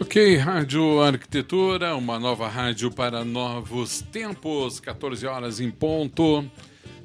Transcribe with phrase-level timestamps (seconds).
[0.00, 6.44] Ok, Rádio Arquitetura, uma nova rádio para novos tempos, 14 horas em ponto.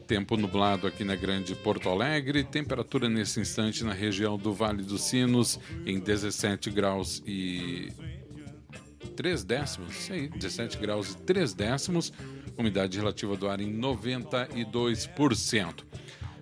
[0.08, 5.04] Tempo nublado aqui na Grande Porto Alegre, temperatura nesse instante na região do Vale dos
[5.04, 7.94] Sinos em 17 graus e
[9.16, 12.12] 3 décimos, sei, 17 graus e 3 décimos,
[12.58, 15.86] umidade relativa do ar em 92%.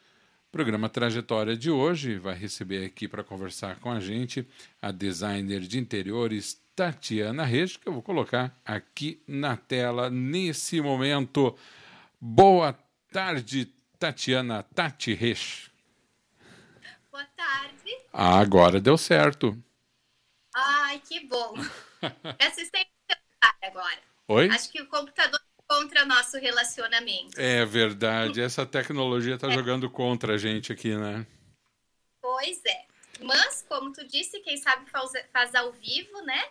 [0.52, 4.48] Programa Trajetória de hoje vai receber aqui para conversar com a gente
[4.82, 11.56] a designer de interiores Tatiana Reis, que eu vou colocar aqui na tela nesse momento.
[12.20, 12.74] Boa
[13.12, 13.66] tarde,
[14.00, 15.70] Tatiana Tati Reis.
[17.12, 17.98] Boa tarde.
[18.12, 19.56] Ah, agora deu certo.
[20.56, 21.54] Ai, que bom.
[22.40, 22.90] Assistente
[23.62, 24.00] agora.
[24.28, 24.50] Oi?
[24.50, 25.40] Acho que o computador
[25.70, 27.40] contra nosso relacionamento.
[27.40, 29.52] É verdade, essa tecnologia está é.
[29.52, 31.26] jogando contra a gente aqui, né?
[32.20, 32.86] Pois é.
[33.22, 36.44] Mas, como tu disse, quem sabe faz, faz ao vivo, né?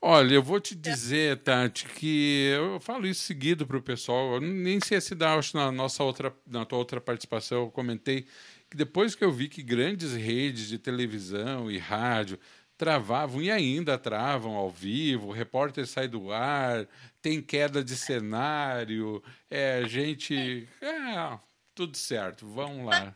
[0.00, 4.34] Olha, eu vou te dizer, Tati, que eu falo isso seguido para o pessoal.
[4.34, 8.26] Eu nem sei se dá, acho na nossa outra, na tua outra participação, eu comentei
[8.68, 12.38] que depois que eu vi que grandes redes de televisão e rádio
[12.76, 16.86] travavam e ainda travam ao vivo, o repórter sai do ar,
[17.20, 20.68] tem queda de cenário, é gente.
[20.80, 21.38] É,
[21.74, 23.14] tudo certo, vamos lá.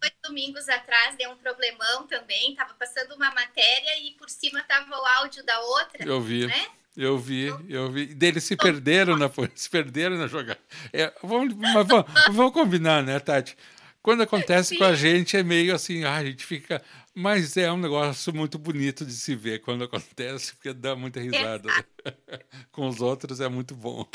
[0.00, 4.90] Dois domingos atrás deu um problemão também, estava passando uma matéria e por cima estava
[4.90, 6.04] o áudio da outra.
[6.04, 6.46] Eu vi.
[6.46, 6.66] Né?
[6.96, 8.06] Eu vi, eu vi.
[8.06, 10.58] Deles se perderam na, se perderam na jogada.
[10.92, 13.56] É, vamos, mas vamos, vamos combinar, né, Tati?
[14.02, 14.78] Quando acontece Sim.
[14.78, 16.82] com a gente é meio assim, ah, a gente fica.
[17.20, 21.68] Mas é um negócio muito bonito de se ver quando acontece, porque dá muita risada.
[22.70, 24.06] com os outros é muito bom.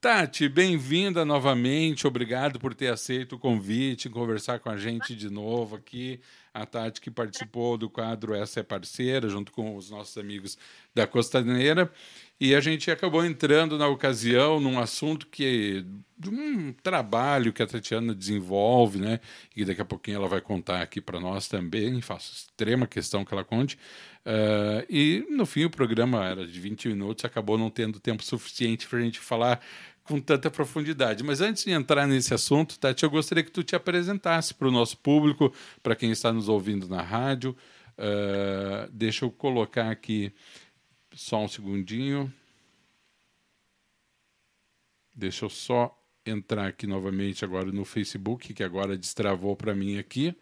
[0.00, 2.06] Tati, bem-vinda novamente.
[2.06, 6.20] Obrigado por ter aceito o convite, conversar com a gente de novo aqui.
[6.52, 10.56] A Tati que participou do quadro Essa é Parceira, junto com os nossos amigos
[10.94, 11.90] da Costaneira.
[12.40, 15.84] E a gente acabou entrando na ocasião num assunto que
[16.18, 19.20] de um trabalho que a Tatiana desenvolve, né?
[19.54, 22.00] E daqui a pouquinho ela vai contar aqui para nós também.
[22.00, 23.76] Faço extrema questão que ela conte.
[24.24, 28.86] Uh, e no fim o programa era de 20 minutos, acabou não tendo tempo suficiente
[28.88, 29.60] para a gente falar
[30.02, 31.22] com tanta profundidade.
[31.22, 34.70] Mas antes de entrar nesse assunto, Tati, eu gostaria que tu te apresentasse para o
[34.70, 35.52] nosso público,
[35.82, 37.56] para quem está nos ouvindo na rádio.
[37.96, 40.32] Uh, deixa eu colocar aqui
[41.14, 42.32] só um segundinho.
[45.14, 50.36] Deixa eu só entrar aqui novamente agora no Facebook, que agora destravou para mim aqui.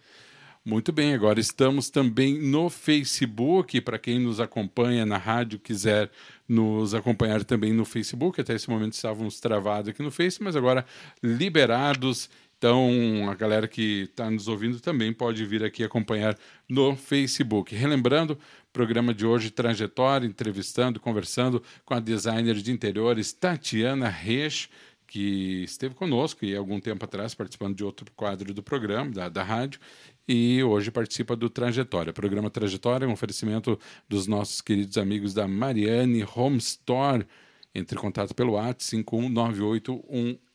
[0.64, 6.08] Muito bem, agora estamos também no Facebook, para quem nos acompanha na rádio, quiser
[6.48, 8.40] nos acompanhar também no Facebook.
[8.40, 10.86] Até esse momento estávamos travados aqui no Facebook, mas agora
[11.20, 12.30] liberados.
[12.62, 16.38] Então, a galera que está nos ouvindo também pode vir aqui acompanhar
[16.68, 17.74] no Facebook.
[17.74, 18.38] Relembrando,
[18.72, 24.68] programa de hoje, Trajetória, entrevistando, conversando com a designer de interiores Tatiana Reis,
[25.08, 29.42] que esteve conosco e algum tempo atrás participando de outro quadro do programa, da, da
[29.42, 29.80] rádio,
[30.28, 32.12] e hoje participa do Trajetória.
[32.12, 33.76] Programa Trajetória é um oferecimento
[34.08, 37.26] dos nossos queridos amigos da Mariane Home Store.
[37.74, 40.51] Entre em contato pelo WhatsApp 51981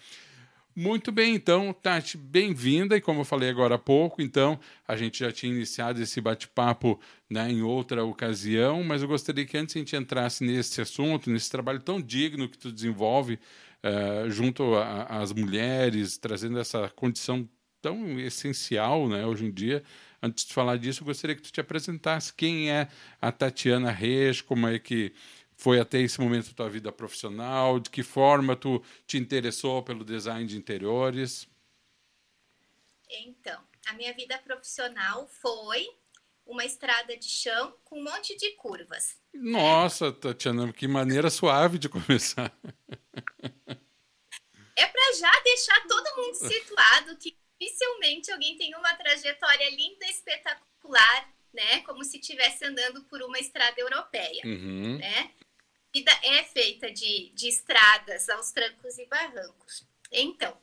[0.78, 2.98] Muito bem, então, Tati, bem-vinda.
[2.98, 7.00] E como eu falei agora há pouco, então, a gente já tinha iniciado esse bate-papo
[7.30, 11.50] né, em outra ocasião, mas eu gostaria que antes a gente entrasse nesse assunto, nesse
[11.50, 13.38] trabalho tão digno que tu desenvolve
[13.82, 14.74] uh, junto
[15.08, 17.48] às mulheres, trazendo essa condição
[17.80, 19.82] tão essencial né, hoje em dia.
[20.22, 24.42] Antes de falar disso, eu gostaria que tu te apresentasse quem é a Tatiana Reis,
[24.42, 25.14] como é que
[25.56, 27.80] foi até esse momento da tua vida profissional?
[27.80, 31.48] De que forma tu te interessou pelo design de interiores?
[33.08, 35.88] Então, a minha vida profissional foi
[36.44, 39.16] uma estrada de chão com um monte de curvas.
[39.34, 42.56] Nossa, Tatiana, que maneira suave de começar.
[44.76, 51.34] É para já deixar todo mundo situado que dificilmente alguém tem uma trajetória linda, espetacular,
[51.52, 51.80] né?
[51.80, 54.98] Como se estivesse andando por uma estrada europeia, uhum.
[54.98, 55.32] né?
[55.96, 59.86] Vida é feita de, de estradas aos trancos e barrancos.
[60.12, 60.54] Então,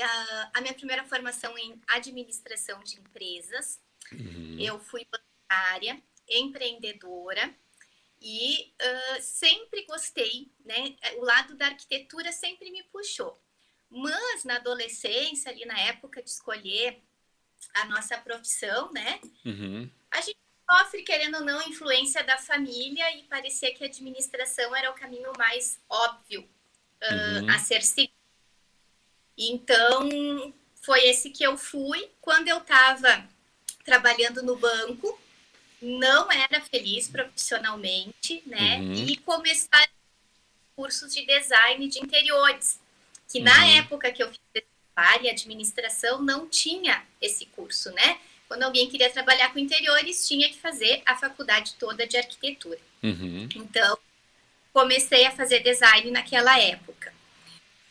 [0.00, 4.56] a, a minha primeira formação em administração de empresas, uhum.
[4.58, 7.54] eu fui bancária, empreendedora
[8.20, 10.96] e uh, sempre gostei, né?
[11.18, 13.40] O lado da arquitetura sempre me puxou.
[13.88, 17.00] Mas na adolescência, ali na época de escolher
[17.74, 19.20] a nossa profissão, né?
[19.44, 19.88] Uhum.
[20.10, 24.90] A gente sofre, querendo ou não, influência da família e parecia que a administração era
[24.90, 27.50] o caminho mais óbvio uh, uhum.
[27.50, 28.12] a ser seguido.
[29.36, 32.10] Então, foi esse que eu fui.
[32.20, 33.26] Quando eu estava
[33.84, 35.18] trabalhando no banco,
[35.80, 38.78] não era feliz profissionalmente, né?
[38.78, 38.92] Uhum.
[38.92, 39.88] E começar
[40.74, 42.80] cursos de design de interiores,
[43.28, 43.44] que uhum.
[43.44, 44.40] na época que eu fiz
[44.94, 48.20] trabalho, administração não tinha esse curso, né?
[48.48, 52.78] Quando alguém queria trabalhar com interiores, tinha que fazer a faculdade toda de arquitetura.
[53.02, 53.46] Uhum.
[53.54, 53.98] Então,
[54.72, 57.12] comecei a fazer design naquela época.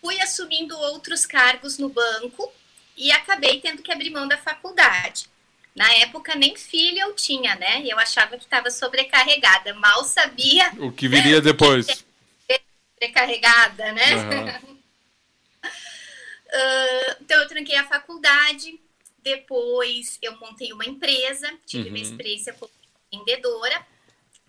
[0.01, 2.51] Fui assumindo outros cargos no banco
[2.95, 5.29] e acabei tendo que abrir mão da faculdade.
[5.75, 7.83] Na época, nem filho eu tinha, né?
[7.85, 9.75] Eu achava que estava sobrecarregada.
[9.75, 10.71] Mal sabia.
[10.81, 12.03] O que viria depois.
[12.99, 14.15] sobrecarregada, né?
[14.15, 14.73] Uhum.
[16.47, 18.79] uh, então, eu tranquei a faculdade
[19.27, 21.95] depois eu montei uma empresa, tive uhum.
[21.95, 22.71] uma experiência como
[23.11, 23.85] vendedora,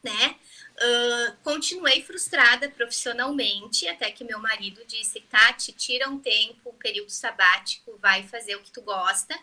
[0.03, 0.37] né?
[0.77, 7.11] Uh, continuei frustrada profissionalmente, até que meu marido disse: Tati, tira um tempo, um período
[7.11, 9.37] sabático, vai fazer o que tu gosta.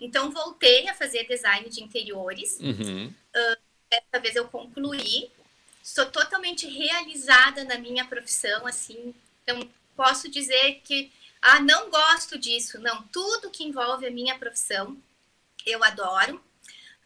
[0.00, 2.58] Então, voltei a fazer design de interiores.
[2.58, 3.06] Uhum.
[3.06, 3.56] Uh,
[3.88, 5.30] dessa vez eu concluí.
[5.80, 9.14] Sou totalmente realizada na minha profissão, assim.
[9.42, 11.12] Então, posso dizer que
[11.42, 12.78] ah, não gosto disso.
[12.78, 14.96] Não, tudo que envolve a minha profissão,
[15.66, 16.42] eu adoro.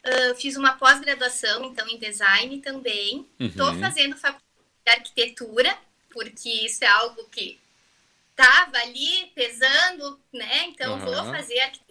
[0.05, 3.27] Uh, fiz uma pós-graduação, então, em design também.
[3.41, 3.81] Estou uhum.
[3.81, 4.45] fazendo faculdade
[4.85, 5.77] de arquitetura,
[6.11, 7.59] porque isso é algo que
[8.31, 10.67] estava ali pesando, né?
[10.67, 11.01] Então, uhum.
[11.01, 11.87] vou fazer arquitetura.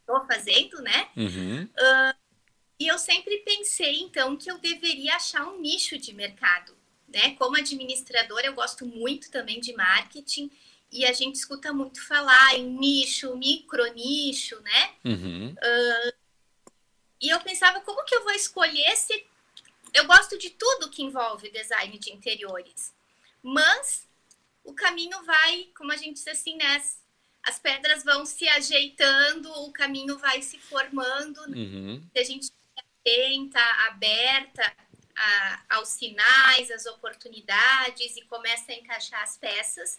[0.00, 1.08] Estou fazendo, né?
[1.16, 1.64] Uhum.
[1.64, 2.14] Uh,
[2.80, 6.74] e eu sempre pensei, então, que eu deveria achar um nicho de mercado.
[7.06, 7.34] Né?
[7.36, 10.50] Como administradora, eu gosto muito também de marketing
[10.92, 14.94] e a gente escuta muito falar em nicho, micro nicho, né?
[15.04, 15.52] Uhum.
[15.52, 16.12] Uh,
[17.20, 19.26] e eu pensava, como que eu vou escolher se.
[19.92, 22.94] Eu gosto de tudo que envolve design de interiores,
[23.42, 24.08] mas
[24.64, 26.82] o caminho vai, como a gente diz assim, né?
[27.42, 31.40] As pedras vão se ajeitando, o caminho vai se formando.
[31.48, 32.02] Uhum.
[32.12, 34.76] Se a gente atenta, aberta
[35.16, 39.98] a, aos sinais, às oportunidades e começa a encaixar as peças,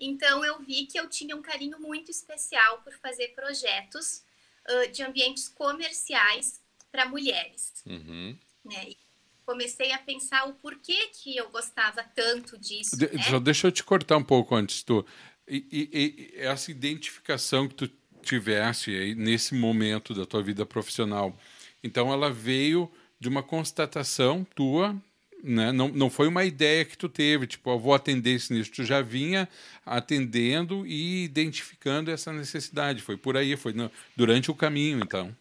[0.00, 4.22] então eu vi que eu tinha um carinho muito especial por fazer projetos
[4.68, 7.72] uh, de ambientes comerciais para mulheres.
[7.86, 8.36] Uhum.
[8.64, 8.90] Né?
[8.90, 8.96] E
[9.44, 12.96] comecei a pensar o porquê que eu gostava tanto disso.
[12.96, 13.22] De, né?
[13.24, 15.04] Só deixa eu te cortar um pouco antes, tu.
[15.46, 17.90] E, e, e essa identificação que tu
[18.22, 21.36] tivesse aí nesse momento da tua vida profissional,
[21.82, 24.96] então ela veio de uma constatação tua
[25.42, 25.72] né?
[25.72, 28.72] Não, não foi uma ideia que tu teve, tipo, eu vou atender esse nicho.
[28.72, 29.48] Tu já vinha
[29.84, 33.02] atendendo e identificando essa necessidade.
[33.02, 35.36] Foi por aí, foi no, durante o caminho, então.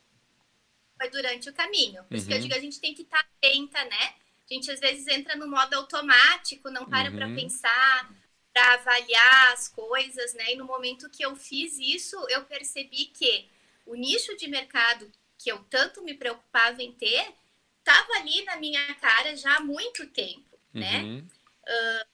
[0.98, 2.04] Foi durante o caminho.
[2.04, 2.18] Por uhum.
[2.18, 2.44] isso que eu uhum.
[2.44, 4.14] digo, a gente tem que estar tá atenta, né?
[4.50, 7.16] A gente às vezes entra no modo automático, não para uhum.
[7.16, 8.12] para pensar,
[8.54, 10.54] para avaliar as coisas, né?
[10.54, 13.48] E no momento que eu fiz isso, eu percebi que
[13.86, 17.34] o nicho de mercado que eu tanto me preocupava em ter
[17.90, 21.02] estava ali na minha cara já há muito tempo, né?
[21.02, 21.16] uhum.
[21.18, 21.28] né?
[21.68, 22.08] Uh,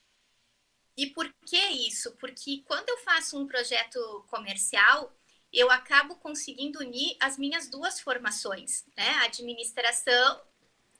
[0.96, 2.12] e por que isso?
[2.12, 5.14] Porque quando eu faço um projeto comercial,
[5.52, 9.08] eu acabo conseguindo unir as minhas duas formações, né?
[9.20, 10.40] A administração,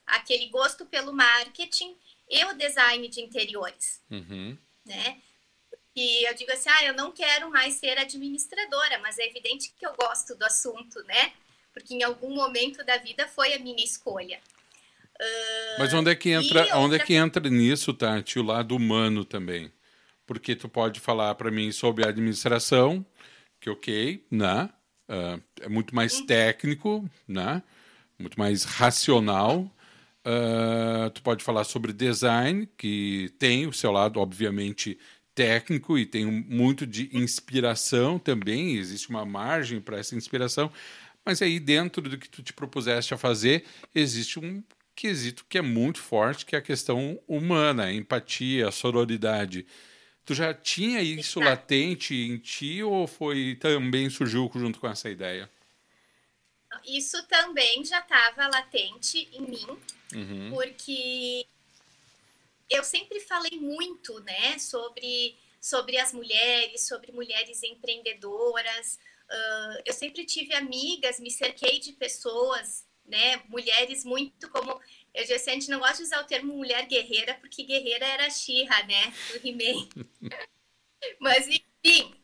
[0.07, 1.97] aquele gosto pelo marketing
[2.29, 4.57] e o design de interiores, uhum.
[4.85, 5.23] né?
[5.95, 9.87] que eu digo assim, ah, eu não quero mais ser administradora, mas é evidente que
[9.87, 11.33] eu gosto do assunto, né?
[11.73, 14.39] Porque em algum momento da vida foi a minha escolha.
[15.79, 16.79] Mas onde é que entra, outra...
[16.79, 19.71] onde é que entra nisso, Tati, o lado humano também?
[20.27, 23.05] Porque tu pode falar para mim sobre a administração,
[23.61, 24.71] que ok, né?
[25.09, 26.27] Uh, é muito mais uhum.
[26.27, 27.63] técnico, né?
[28.19, 29.71] Muito mais racional.
[30.27, 34.99] Uh, tu pode falar sobre design, que tem o seu lado, obviamente,
[35.35, 38.77] técnico e tem muito de inspiração também.
[38.77, 40.73] Existe uma margem para essa inspiração.
[41.25, 44.63] Mas aí, dentro do que tu te propuseste a fazer, existe um
[44.97, 49.67] quesito que é muito forte, que é a questão humana, a empatia, a sororidade.
[50.25, 55.49] Tu já tinha isso latente em ti ou foi também surgiu junto com essa ideia?
[56.85, 59.79] Isso também já estava latente em mim,
[60.15, 60.51] uhum.
[60.53, 61.47] porque
[62.69, 69.01] eu sempre falei muito, né, sobre sobre as mulheres, sobre mulheres empreendedoras.
[69.29, 74.81] Uh, eu sempre tive amigas, me cerquei de pessoas, né, mulheres muito como
[75.17, 78.05] eu já sei, a gente não gosta de usar o termo mulher guerreira, porque guerreira
[78.05, 79.15] era a Xirra, né?
[79.33, 79.89] Do He-Man.
[81.19, 82.15] Mas, enfim,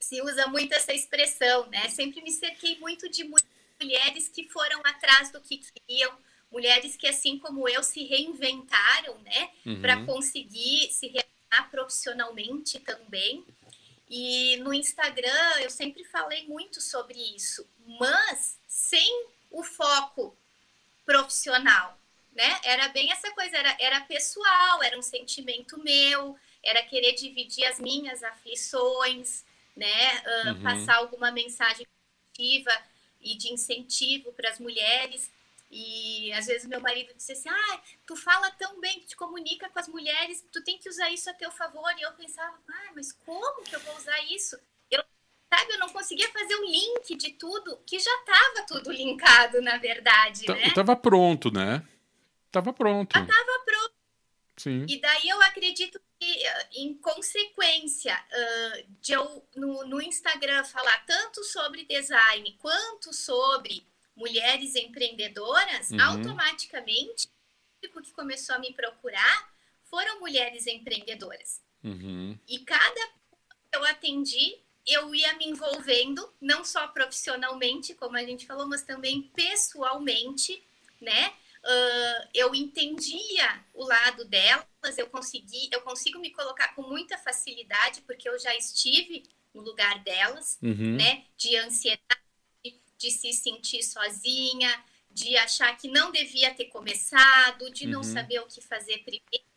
[0.00, 1.90] se usa muito essa expressão, né?
[1.90, 3.30] Sempre me cerquei muito de
[3.78, 6.10] mulheres que foram atrás do que queriam,
[6.50, 9.50] mulheres que, assim como eu, se reinventaram, né?
[9.66, 9.82] Uhum.
[9.82, 13.44] Para conseguir se realizar profissionalmente também.
[14.08, 20.36] E no Instagram eu sempre falei muito sobre isso, mas sem o foco
[21.04, 21.98] profissional
[22.34, 22.60] né?
[22.64, 27.78] Era bem essa coisa, era, era pessoal, era um sentimento meu, era querer dividir as
[27.78, 29.44] minhas aflições,
[29.76, 30.18] né?
[30.20, 30.62] Uh, uhum.
[30.62, 31.86] Passar alguma mensagem
[32.34, 32.72] positiva
[33.20, 35.30] e de incentivo para as mulheres.
[35.70, 39.68] E às vezes meu marido disse assim: Ah, tu fala tão bem, tu te comunica
[39.68, 41.92] com as mulheres, tu tem que usar isso a teu favor.
[41.98, 44.58] E eu pensava: Ah, mas como que eu vou usar isso?
[45.52, 49.76] Sabe, eu não conseguia fazer um link de tudo, que já estava tudo linkado, na
[49.76, 50.46] verdade.
[50.46, 50.68] Tá, né?
[50.68, 51.86] Estava pronto, né?
[52.50, 53.12] Tava pronto.
[53.12, 53.92] Tava pronto.
[54.56, 54.86] Sim.
[54.88, 61.04] E daí eu acredito que, eh, em consequência uh, de eu no, no Instagram falar
[61.04, 66.00] tanto sobre design quanto sobre mulheres empreendedoras, uhum.
[66.00, 67.28] automaticamente
[67.94, 69.52] o que começou a me procurar
[69.84, 71.60] foram mulheres empreendedoras.
[71.84, 72.38] Uhum.
[72.48, 78.46] E cada que eu atendi, eu ia me envolvendo, não só profissionalmente, como a gente
[78.46, 80.62] falou, mas também pessoalmente,
[81.00, 81.32] né?
[81.62, 84.66] uh, eu entendia o lado delas,
[84.98, 89.24] eu consegui, eu consigo me colocar com muita facilidade porque eu já estive
[89.54, 90.96] no lugar delas, uhum.
[90.96, 91.24] né?
[91.36, 92.00] De ansiedade,
[92.98, 98.12] de se sentir sozinha, de achar que não devia ter começado, de não uhum.
[98.12, 99.51] saber o que fazer primeiro.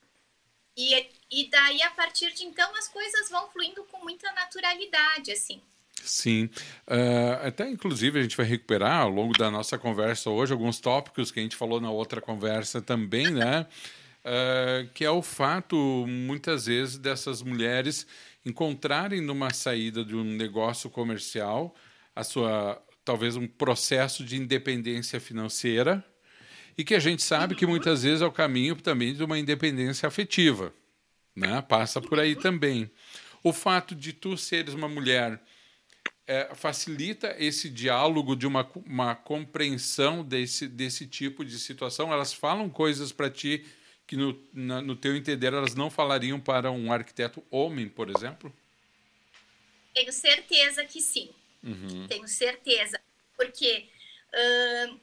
[0.77, 5.61] E, e daí, a partir de então, as coisas vão fluindo com muita naturalidade, assim.
[6.03, 6.49] Sim.
[6.87, 11.31] Uh, até, inclusive, a gente vai recuperar ao longo da nossa conversa hoje alguns tópicos
[11.31, 13.65] que a gente falou na outra conversa também, né?
[14.21, 15.75] Uh, que é o fato,
[16.07, 18.05] muitas vezes, dessas mulheres
[18.45, 21.73] encontrarem numa saída de um negócio comercial
[22.15, 26.03] a sua talvez um processo de independência financeira
[26.77, 30.07] e que a gente sabe que muitas vezes é o caminho também de uma independência
[30.07, 30.73] afetiva,
[31.35, 31.61] né?
[31.61, 32.91] Passa por aí também.
[33.43, 35.41] O fato de tu seres uma mulher
[36.27, 42.11] é, facilita esse diálogo de uma, uma compreensão desse, desse tipo de situação?
[42.11, 43.65] Elas falam coisas para ti
[44.07, 48.53] que, no, na, no teu entender, elas não falariam para um arquiteto homem, por exemplo?
[49.93, 51.29] Tenho certeza que sim.
[51.63, 52.07] Uhum.
[52.07, 52.99] Tenho certeza.
[53.37, 53.87] Porque
[54.33, 54.99] uh,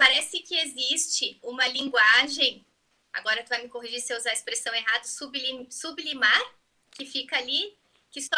[0.00, 2.64] parece que existe uma linguagem,
[3.12, 6.42] agora tu vai me corrigir se eu usar a expressão errada, sublim, sublimar,
[6.90, 7.78] que fica ali
[8.10, 8.36] que só,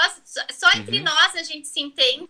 [0.50, 1.04] só entre uhum.
[1.04, 2.28] nós a gente se entende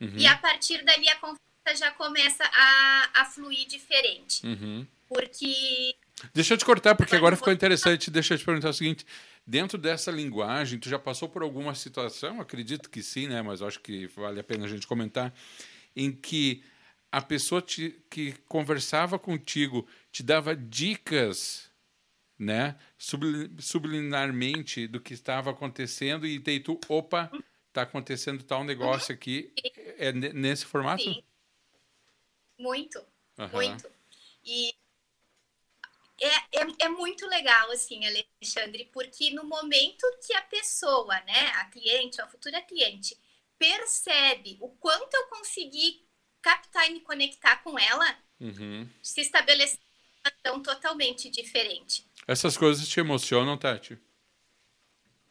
[0.00, 0.16] uhum.
[0.16, 4.46] e a partir dali a conversa já começa a, a fluir diferente.
[4.46, 4.86] Uhum.
[5.08, 5.94] Porque.
[6.32, 8.10] Deixa eu te cortar, porque agora ficou interessante.
[8.10, 9.04] Deixa eu te perguntar o seguinte:
[9.46, 12.40] dentro dessa linguagem, tu já passou por alguma situação?
[12.40, 13.42] Acredito que sim, né?
[13.42, 15.32] Mas acho que vale a pena a gente comentar,
[15.94, 16.62] em que
[17.18, 21.68] a pessoa te, que conversava contigo te dava dicas
[22.38, 27.28] né, subliminarmente do que estava acontecendo e daí tu, opa,
[27.66, 29.52] está acontecendo tal negócio aqui.
[29.98, 31.02] É nesse formato?
[31.02, 31.24] Sim.
[32.56, 33.04] Muito,
[33.36, 33.48] uhum.
[33.52, 33.90] muito.
[34.44, 34.72] E
[36.20, 41.64] é, é, é, muito legal, assim, Alexandre, porque no momento que a pessoa, né, a
[41.64, 43.18] cliente, a futura cliente,
[43.58, 46.07] percebe o quanto eu consegui
[46.42, 48.88] captar e me conectar com ela, uhum.
[49.02, 49.78] se estabelecer
[50.24, 52.04] uma relação totalmente diferente.
[52.26, 53.98] Essas coisas te emocionam, Tati?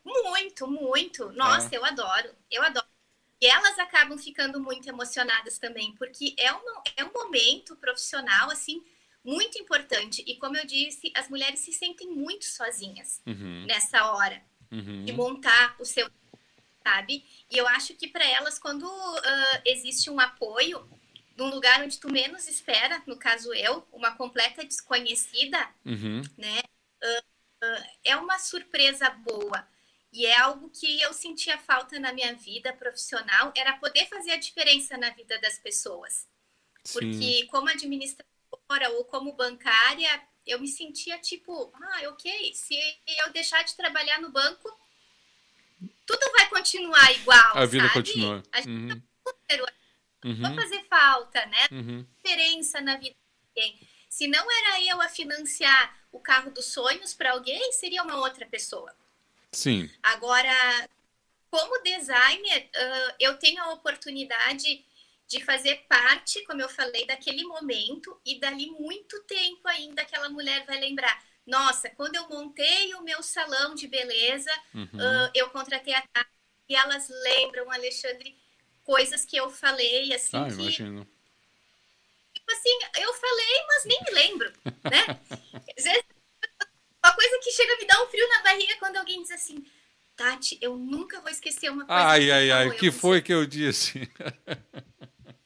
[0.04, 1.32] Muito, Muito.
[1.34, 1.78] Nossa, é.
[1.78, 2.88] eu adoro, eu adoro.
[3.40, 8.84] E elas acabam ficando muito emocionadas também, porque é um, é um momento profissional, assim,
[9.24, 10.24] muito importante.
[10.26, 13.66] E como eu disse, as mulheres se sentem muito sozinhas uhum.
[13.68, 15.06] nessa hora uhum.
[15.06, 16.10] de montar o seu,
[16.84, 17.24] sabe?
[17.52, 20.90] E eu acho que para elas, quando uh, existe um apoio
[21.38, 26.22] num lugar onde tu menos espera, no caso eu, uma completa desconhecida, uhum.
[26.36, 26.62] né?
[27.04, 27.20] Uh,
[27.64, 29.68] uh, é uma surpresa boa.
[30.12, 34.38] E é algo que eu sentia falta na minha vida profissional, era poder fazer a
[34.38, 36.28] diferença na vida das pessoas.
[36.84, 36.94] Sim.
[36.94, 40.10] Porque como administradora ou como bancária,
[40.46, 42.76] eu me sentia tipo, ah, ok, se
[43.20, 44.76] eu deixar de trabalhar no banco,
[46.06, 47.58] tudo vai continuar igual.
[47.58, 47.94] A vida sabe?
[47.94, 48.44] continua.
[48.52, 48.88] A gente uhum.
[48.88, 48.96] tá
[50.30, 50.42] uhum.
[50.42, 51.68] vai fazer falta, né?
[51.72, 52.06] Uhum.
[52.16, 53.80] Diferença na vida de alguém.
[54.10, 58.46] Se não era eu a financiar o carro dos sonhos para alguém, seria uma outra
[58.46, 58.94] pessoa.
[59.52, 59.90] Sim.
[60.02, 60.90] Agora,
[61.50, 62.70] como designer,
[63.20, 64.84] eu tenho a oportunidade
[65.28, 70.66] de fazer parte, como eu falei, daquele momento e dali muito tempo ainda aquela mulher
[70.66, 71.22] vai lembrar.
[71.46, 74.84] Nossa, quando eu montei o meu salão de beleza, uhum.
[74.84, 76.04] uh, eu contratei a
[76.70, 78.38] e elas lembram, Alexandre,
[78.88, 80.38] coisas que eu falei, assim.
[80.38, 81.06] Ah, que, imagino.
[82.34, 84.54] Tipo assim, eu falei, mas nem me lembro,
[84.90, 85.20] né?
[85.78, 86.06] Às vezes
[87.04, 89.66] uma coisa que chega a me dar um frio na barriga quando alguém diz assim,
[90.16, 92.02] Tati, eu nunca vou esquecer uma coisa.
[92.02, 94.10] Ai, ai, ai, o que foi que eu disse?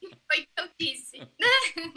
[0.00, 1.18] O que foi que eu disse?
[1.18, 1.92] Né?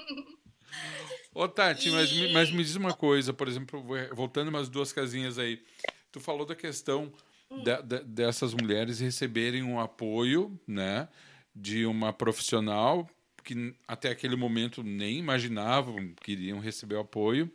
[1.34, 1.92] Ô, Tati, e...
[1.92, 3.84] mas, mas me diz uma coisa, por exemplo,
[4.14, 5.64] voltando umas duas casinhas aí.
[6.12, 7.12] Tu falou da questão
[7.50, 7.64] hum.
[7.64, 11.08] de, de, dessas mulheres receberem um apoio, né,
[11.56, 13.10] de uma profissional
[13.44, 17.50] que até aquele momento nem imaginavam que iriam receber o apoio.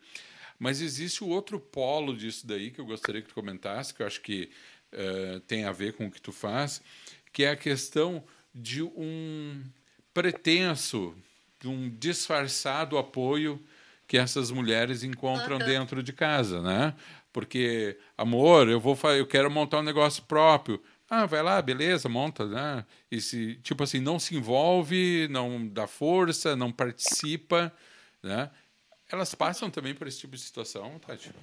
[0.58, 4.06] Mas existe o outro polo disso daí que eu gostaria que tu comentasse, que eu
[4.06, 4.50] acho que
[4.92, 6.80] uh, tem a ver com o que tu faz,
[7.32, 8.22] que é a questão
[8.54, 9.62] de um
[10.14, 11.14] pretenso,
[11.60, 13.60] de um disfarçado apoio
[14.06, 15.64] que essas mulheres encontram uhum.
[15.64, 16.94] dentro de casa, né?
[17.32, 20.82] Porque, amor, eu vou eu quero montar um negócio próprio.
[21.12, 22.86] Ah, vai lá, beleza, monta, né?
[23.10, 27.74] E se, tipo assim, não se envolve, não dá força, não participa,
[28.22, 28.48] né?
[29.10, 31.34] Elas passam também por esse tipo de situação, Tati?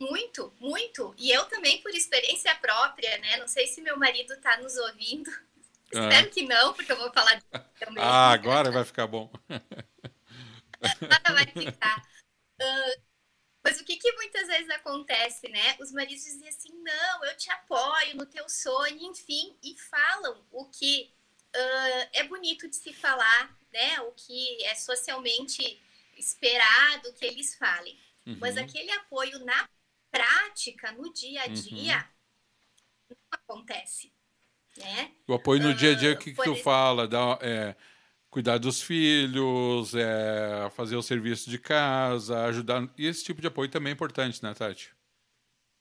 [0.00, 1.14] Muito, muito.
[1.16, 3.36] E eu também por experiência própria, né?
[3.36, 5.30] Não sei se meu marido está nos ouvindo.
[5.94, 6.08] Ah.
[6.08, 7.40] Espero que não, porque eu vou falar
[7.78, 8.02] também.
[8.02, 9.30] Ah, agora vai ficar bom.
[10.80, 12.06] Agora vai ficar.
[12.60, 13.02] Uh,
[13.68, 15.76] mas o que, que muitas vezes acontece, né?
[15.78, 20.64] Os maridos dizem assim, não, eu te apoio no teu sonho, enfim, e falam o
[20.70, 21.12] que
[21.54, 24.00] uh, é bonito de se falar, né?
[24.00, 25.78] O que é socialmente
[26.16, 27.94] esperado que eles falem.
[28.26, 28.38] Uhum.
[28.40, 29.68] Mas aquele apoio na
[30.10, 31.52] prática, no dia a uhum.
[31.52, 32.10] dia,
[33.10, 33.16] uhum.
[33.20, 34.10] não acontece.
[34.78, 35.12] Né?
[35.26, 37.06] O apoio no uh, dia a dia, o que, que tu exemplo, fala?
[37.06, 37.76] Dá, é,
[38.30, 42.88] cuidar dos filhos, é, fazer o serviço de casa, ajudar.
[42.96, 44.94] E esse tipo de apoio também é importante, né, Tati?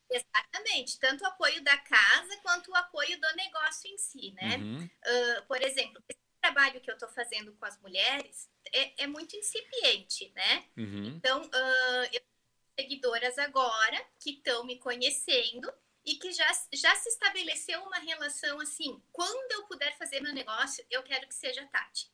[0.09, 4.57] Exatamente, tanto o apoio da casa quanto o apoio do negócio em si, né?
[4.57, 4.85] Uhum.
[4.85, 9.35] Uh, por exemplo, esse trabalho que eu estou fazendo com as mulheres é, é muito
[9.35, 10.65] incipiente, né?
[10.77, 11.07] Uhum.
[11.07, 15.71] Então, uh, eu tenho seguidoras agora que estão me conhecendo
[16.05, 20.85] e que já, já se estabeleceu uma relação assim, quando eu puder fazer meu negócio,
[20.89, 22.09] eu quero que seja Tati,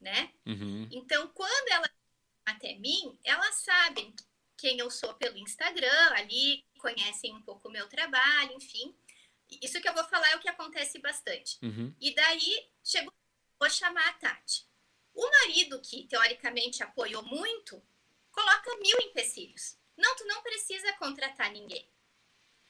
[0.00, 0.32] né?
[0.46, 0.88] Uhum.
[0.90, 1.90] Então, quando elas
[2.44, 4.14] até mim, elas sabem
[4.56, 8.94] quem eu sou pelo Instagram, ali conhecem um pouco o meu trabalho, enfim.
[9.62, 11.58] Isso que eu vou falar é o que acontece bastante.
[11.62, 11.94] Uhum.
[12.00, 13.12] E daí, chegou,
[13.58, 14.66] vou chamar a Tati.
[15.14, 17.82] O marido, que teoricamente apoiou muito,
[18.30, 19.78] coloca mil empecilhos.
[19.96, 21.88] Não, tu não precisa contratar ninguém.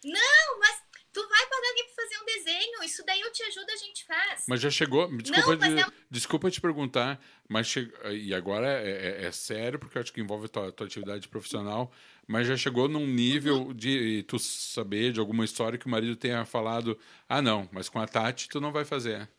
[0.04, 0.82] Não, mas
[1.14, 4.04] tu vai pagar alguém para fazer um desenho, isso daí eu te ajudo, a gente
[4.04, 4.44] faz.
[4.48, 5.86] Mas já chegou, desculpa, não, de, é...
[6.10, 7.88] desculpa te perguntar, mas che...
[8.10, 11.28] e agora é, é, é, sério, porque eu acho que envolve a tua, tua, atividade
[11.28, 11.92] profissional,
[12.26, 13.72] mas já chegou num nível uhum.
[13.72, 16.98] de tu saber de alguma história que o marido tenha falado,
[17.28, 19.30] ah não, mas com a Tati tu não vai fazer.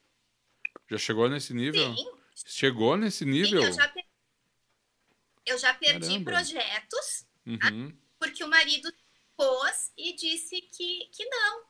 [0.90, 1.94] Já chegou nesse nível?
[1.94, 2.06] Sim.
[2.48, 3.62] Chegou nesse nível?
[3.62, 4.04] Sim, eu já, per...
[5.46, 6.32] eu já perdi Caramba.
[6.32, 7.28] projetos
[7.60, 7.70] tá?
[7.70, 7.94] uhum.
[8.18, 8.90] porque o marido
[9.36, 11.64] pôs e disse que, que não.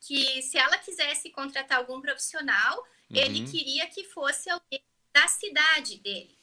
[0.00, 2.78] Que se ela quisesse contratar algum profissional,
[3.10, 3.16] uhum.
[3.16, 6.38] ele queria que fosse alguém da cidade dele.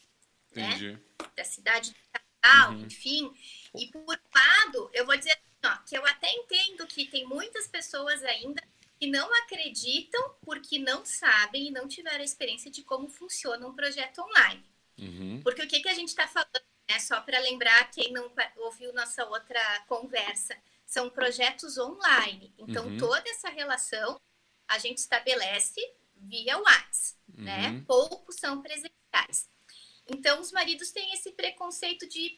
[0.56, 0.68] Né?
[0.68, 0.92] Entendi.
[0.92, 1.00] Né?
[1.36, 1.96] Da cidade
[2.42, 2.82] tal, uhum.
[2.82, 3.34] enfim.
[3.76, 7.26] E por um lado, eu vou dizer assim, ó, que eu até entendo que tem
[7.26, 8.62] muitas pessoas ainda
[9.00, 13.74] que não acreditam porque não sabem e não tiveram a experiência de como funciona um
[13.74, 14.64] projeto online.
[14.98, 15.42] Uhum.
[15.44, 18.94] Porque o que, que a gente está falando, né, só para lembrar quem não ouviu
[18.94, 22.54] nossa outra conversa, são projetos online.
[22.58, 22.98] Então, Uhum.
[22.98, 24.20] toda essa relação
[24.68, 25.80] a gente estabelece
[26.16, 27.44] via WhatsApp, Uhum.
[27.44, 27.84] né?
[27.88, 29.50] Poucos são presenciais.
[30.08, 32.38] Então, os maridos têm esse preconceito de,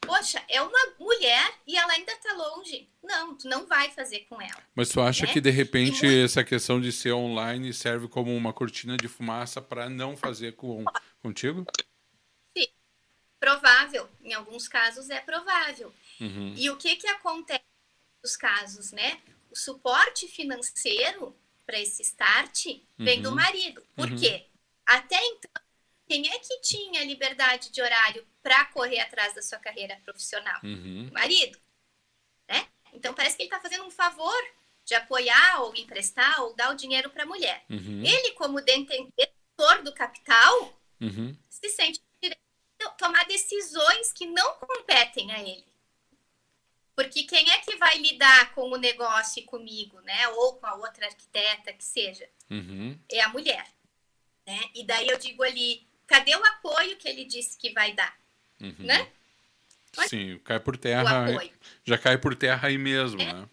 [0.00, 2.88] poxa, é uma mulher e ela ainda tá longe.
[3.02, 4.62] Não, tu não vai fazer com ela.
[4.74, 5.32] Mas tu acha né?
[5.32, 9.60] que de repente muito- essa questão de ser online serve como uma cortina de fumaça
[9.60, 10.84] para não fazer com
[11.22, 11.64] contigo?
[13.40, 15.92] Provável, em alguns casos é provável.
[16.20, 16.54] Uhum.
[16.56, 17.64] E o que que acontece
[18.22, 19.20] nos casos, né?
[19.50, 21.34] O suporte financeiro
[21.66, 22.66] para esse start
[22.98, 23.34] vem do Uhum.
[23.34, 23.82] marido.
[23.96, 24.18] Por Uhum.
[24.18, 24.46] quê?
[24.84, 25.50] Até então,
[26.06, 30.60] quem é que tinha liberdade de horário para correr atrás da sua carreira profissional?
[30.62, 31.08] Uhum.
[31.08, 31.58] O marido,
[32.48, 32.68] né?
[32.92, 34.34] Então parece que ele está fazendo um favor
[34.84, 37.64] de apoiar ou emprestar ou dar o dinheiro para a mulher.
[37.70, 38.04] Uhum.
[38.04, 41.34] Ele, como detentor do capital, Uhum.
[41.48, 42.00] se sente
[42.90, 45.64] tomar decisões que não competem a ele.
[46.96, 50.28] Porque quem é que vai lidar com o negócio e comigo, né?
[50.28, 52.28] Ou com a outra arquiteta que seja?
[52.50, 52.98] Uhum.
[53.10, 53.66] É a mulher.
[54.46, 54.60] Né?
[54.74, 58.18] E daí eu digo ali, cadê o apoio que ele disse que vai dar?
[58.60, 58.74] Uhum.
[58.80, 59.10] Né?
[60.08, 61.26] Sim, cai por terra.
[61.84, 63.32] Já cai por terra aí mesmo, É.
[63.32, 63.48] né?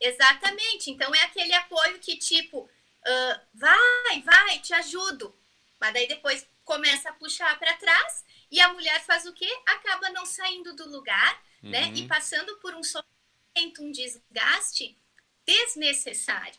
[0.00, 0.90] Exatamente.
[0.90, 2.68] Então é aquele apoio que, tipo,
[3.06, 5.34] ah, vai, vai, te ajudo.
[5.80, 9.48] Mas daí depois começa a puxar para trás e a mulher faz o quê?
[9.66, 11.86] Acaba não saindo do lugar, né?
[11.88, 11.94] Uhum.
[11.96, 14.98] E passando por um sofrimento, um desgaste
[15.46, 16.58] desnecessário.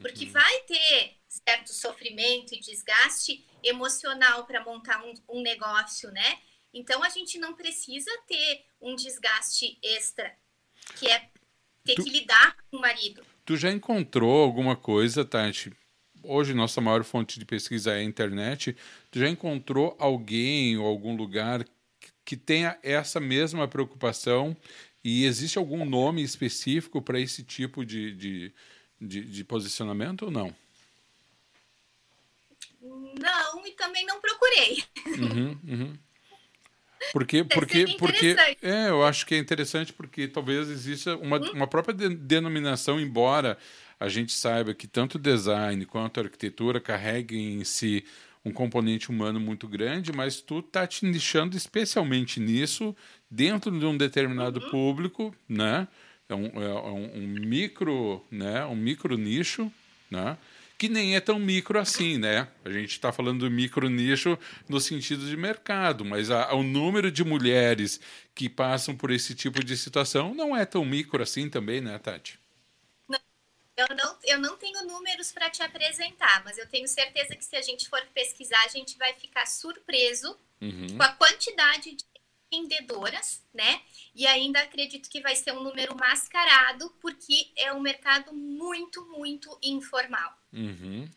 [0.00, 0.32] Porque Uhum.
[0.32, 6.38] vai ter certo sofrimento e desgaste emocional para montar um, um negócio, né?
[6.72, 10.36] Então a gente não precisa ter um desgaste extra,
[10.96, 11.30] que é
[11.84, 13.24] ter Tu- que lidar com o marido.
[13.44, 15.72] Tu já encontrou alguma coisa, Tati?
[16.26, 18.76] Hoje nossa maior fonte de pesquisa é a internet.
[19.10, 21.64] Tu já encontrou alguém ou algum lugar
[22.24, 24.56] que- tenha essa mesma preocupação
[25.04, 28.52] e existe algum nome específico para esse tipo de, de,
[29.00, 30.52] de, de posicionamento ou não?
[32.80, 34.82] Não, e também não procurei.
[35.18, 35.98] Uhum, uhum.
[37.12, 41.50] Porque, porque, porque é, eu acho que é interessante porque talvez exista uma, Hum?
[41.52, 43.56] uma própria de- denominação, embora
[43.98, 48.04] a gente saiba que tanto o design quanto a arquitetura carreguem em si
[48.44, 52.94] um componente humano muito grande, mas tu tá te nichando especialmente nisso
[53.30, 54.70] dentro de um determinado Uhum.
[54.70, 55.88] público, né?
[56.28, 58.64] É um, é um, um micro, né?
[58.66, 59.72] Um micro nicho,
[60.10, 60.36] né?
[60.78, 62.46] Que nem é tão micro assim, né?
[62.64, 67.10] A gente está falando do micro nicho no sentido de mercado, mas a- o número
[67.10, 67.98] de mulheres
[68.34, 72.38] que passam por esse tipo de situação não é tão micro assim também, né, Tati?
[73.76, 77.56] Eu não, eu não tenho números para te apresentar, mas eu tenho certeza que se
[77.56, 80.96] a gente for pesquisar, a gente vai ficar surpreso Uhum.
[80.96, 82.04] com a quantidade de
[82.50, 83.82] vendedoras, né?
[84.14, 89.58] E ainda acredito que vai ser um número mascarado, porque é um mercado muito, muito
[89.62, 90.34] informal.
[90.52, 91.10] Uhum.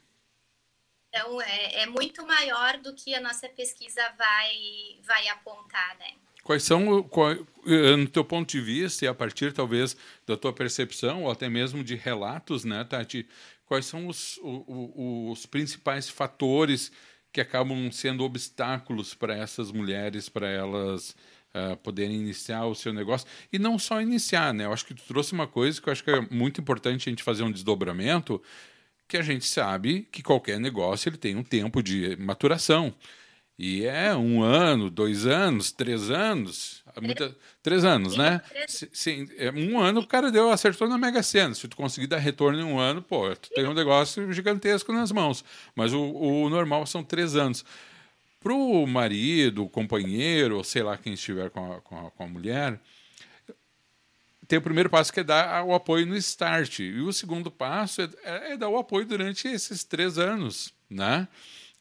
[1.07, 6.15] Então, é, é muito maior do que a nossa pesquisa vai, vai apontar, né?
[6.49, 7.33] Quais são, qual-
[7.67, 11.47] eh, no teu ponto de vista, e a partir talvez da tua percepção, ou até
[11.47, 13.27] mesmo de relatos, né, Tati,
[13.67, 16.91] quais são os, o- os principais fatores
[17.31, 21.15] que acabam sendo obstáculos para essas mulheres, para elas
[21.53, 23.27] ah, poderem iniciar o seu negócio?
[23.53, 24.65] E não só iniciar, né?
[24.65, 27.11] Eu acho que tu trouxe uma coisa que eu acho que é muito importante a
[27.11, 28.41] gente fazer um desdobramento,
[29.07, 32.91] que a gente sabe que qualquer negócio ele tem um tempo de maturação.
[33.61, 38.41] E é um ano, dois anos, três anos, muita, três anos, né?
[38.93, 41.53] Sim, é, um ano o cara deu, acertou na Mega Sena.
[41.53, 45.11] Se tu conseguir dar retorno em um ano, pô, tu tem um negócio gigantesco nas
[45.11, 45.43] mãos.
[45.75, 47.65] Mas o, o normal são três anos.
[48.39, 52.23] Para o marido, o companheiro, ou sei lá quem estiver com a, com a, com
[52.23, 52.79] a mulher,
[54.47, 56.79] tem o primeiro passo que é dar o apoio no start.
[56.79, 61.27] E o segundo passo é, é dar o apoio durante esses três anos, né?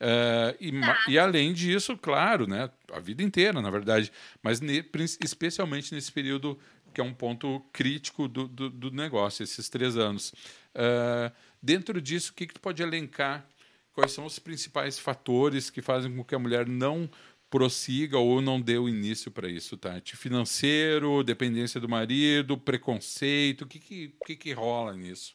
[0.01, 1.05] Eh, e, Tá.
[1.09, 2.71] e além disso, claro, né?
[2.93, 4.13] A vida inteira, na verdade.
[4.43, 4.85] Mas ne-
[5.23, 6.59] especialmente nesse período
[6.95, 10.35] que é um ponto crítico do, do, do negócio, esses três anos.
[10.75, 11.33] Eh,
[11.63, 13.47] dentro disso, o que, que tu pode elencar?
[13.93, 17.11] Quais são os principais fatores que fazem com que a mulher não
[17.51, 20.17] prossiga ou não dê o início para isso, Tati?
[20.17, 25.35] Financeiro, dependência do marido, preconceito, o que, que, que, que rola nisso?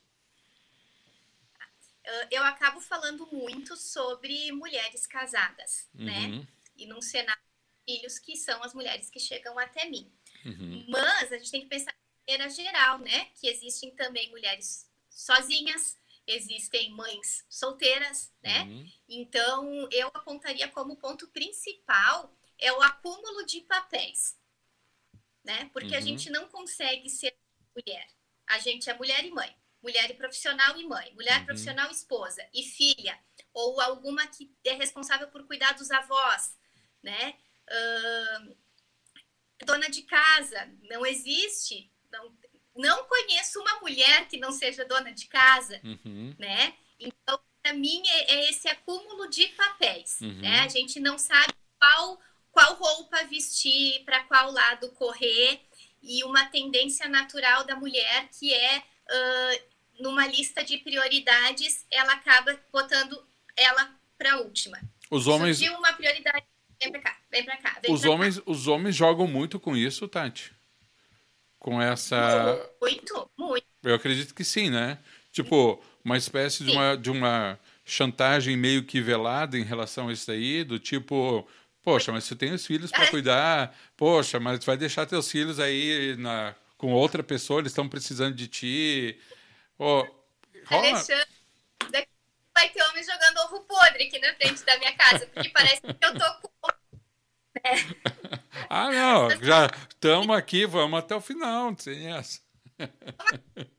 [2.31, 6.33] Eu acabo falando muito sobre mulheres casadas, né?
[6.33, 7.41] Uhum, E num cenário
[7.87, 10.11] de filhos que são as mulheres que chegam até mim.
[10.45, 11.97] uhum, Mas a gente tem que pensar de
[12.33, 13.25] maneira geral, né?
[13.35, 18.71] Que existem também mulheres sozinhas, existem mães solteiras, né?
[18.71, 24.37] uhum, Então, eu apontaria como ponto principal é o acúmulo de papéis,
[25.43, 25.69] né?
[25.73, 26.07] Porque a Uhum.
[26.07, 27.35] gente não consegue ser
[27.75, 28.07] mulher.
[28.47, 29.55] A gente é mulher e mãe.
[29.84, 31.13] Mulher e profissional e mãe.
[31.13, 31.46] Mulher Uhum.
[31.46, 33.19] profissional esposa e filha.
[33.54, 36.58] Ou alguma que é responsável por cuidar dos avós,
[37.04, 37.36] né?
[37.69, 38.56] Ahn,
[39.65, 40.72] dona de casa.
[40.84, 41.91] Não existe.
[42.12, 42.36] Não,
[42.76, 46.36] não conheço uma mulher que não seja dona de casa Uhum.
[46.39, 46.76] né?
[47.00, 50.41] Então, para mim, é, é esse acúmulo de papéis, Uhum.
[50.41, 50.62] né?
[50.62, 55.62] A gente não sabe qual, qual roupa vestir, para qual lado correr,
[56.02, 59.52] e uma tendência natural da mulher que é, ah,
[60.03, 63.17] numa lista de prioridades, ela acaba botando
[63.55, 64.77] ela para última.
[65.09, 66.43] Os homens, Surgiu uma prioridade,
[66.81, 68.15] vem para cá, vem para cá, vem os pra cá.
[68.15, 70.51] homens, os homens jogam muito com isso, Tati.
[71.57, 73.65] Com essa, Muito, muito.
[73.83, 74.99] eu acredito que sim, né?
[75.31, 80.29] Tipo, uma espécie de uma, de uma chantagem meio que velada em relação a isso
[80.29, 81.47] aí, do tipo,
[81.81, 83.09] poxa, mas você tem os filhos para É.
[83.09, 87.87] cuidar, poxa, mas tu vai deixar teus filhos aí na, com outra pessoa, eles estão
[87.87, 89.17] precisando de ti.
[89.79, 90.03] Ó,
[90.65, 91.27] rola- Alexandre,
[91.91, 92.09] daqui
[92.53, 96.05] vai ter homem jogando ovo podre aqui na frente da minha casa, porque parece que
[96.05, 96.53] eu tô com
[98.69, 102.41] Ah, não, já estamos aqui, vamos até o final, sem essa.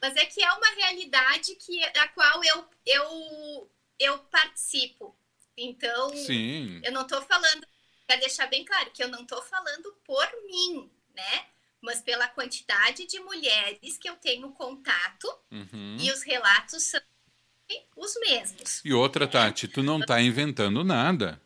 [0.00, 5.16] Mas é que é uma realidade que, da qual eu, eu, eu participo.
[5.56, 6.80] Então, Sim.
[6.82, 7.64] eu não estou falando,
[8.06, 11.46] para deixar bem claro, que eu não estou falando por mim, né?
[11.82, 15.96] Mas pela quantidade de mulheres que eu tenho contato Uhum.
[16.00, 17.00] e os relatos são
[17.96, 18.80] os mesmos.
[18.84, 21.40] E outra, Tati, tu não tá inventando nada.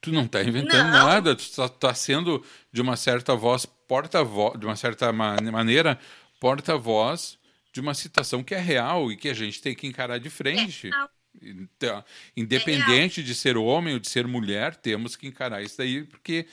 [0.00, 0.90] Tu não tá inventando Não.
[0.90, 1.36] nada.
[1.36, 5.98] Tu tá, tá sendo, de uma certa voz, porta-voz, de uma certa ma- maneira,
[6.40, 7.38] porta-voz
[7.72, 10.88] de uma situação que é real e que a gente tem que encarar de frente.
[10.90, 11.10] real.
[11.40, 12.04] Então,
[12.36, 16.46] independente de ser homem ou de ser mulher, temos que encarar isso daí, porque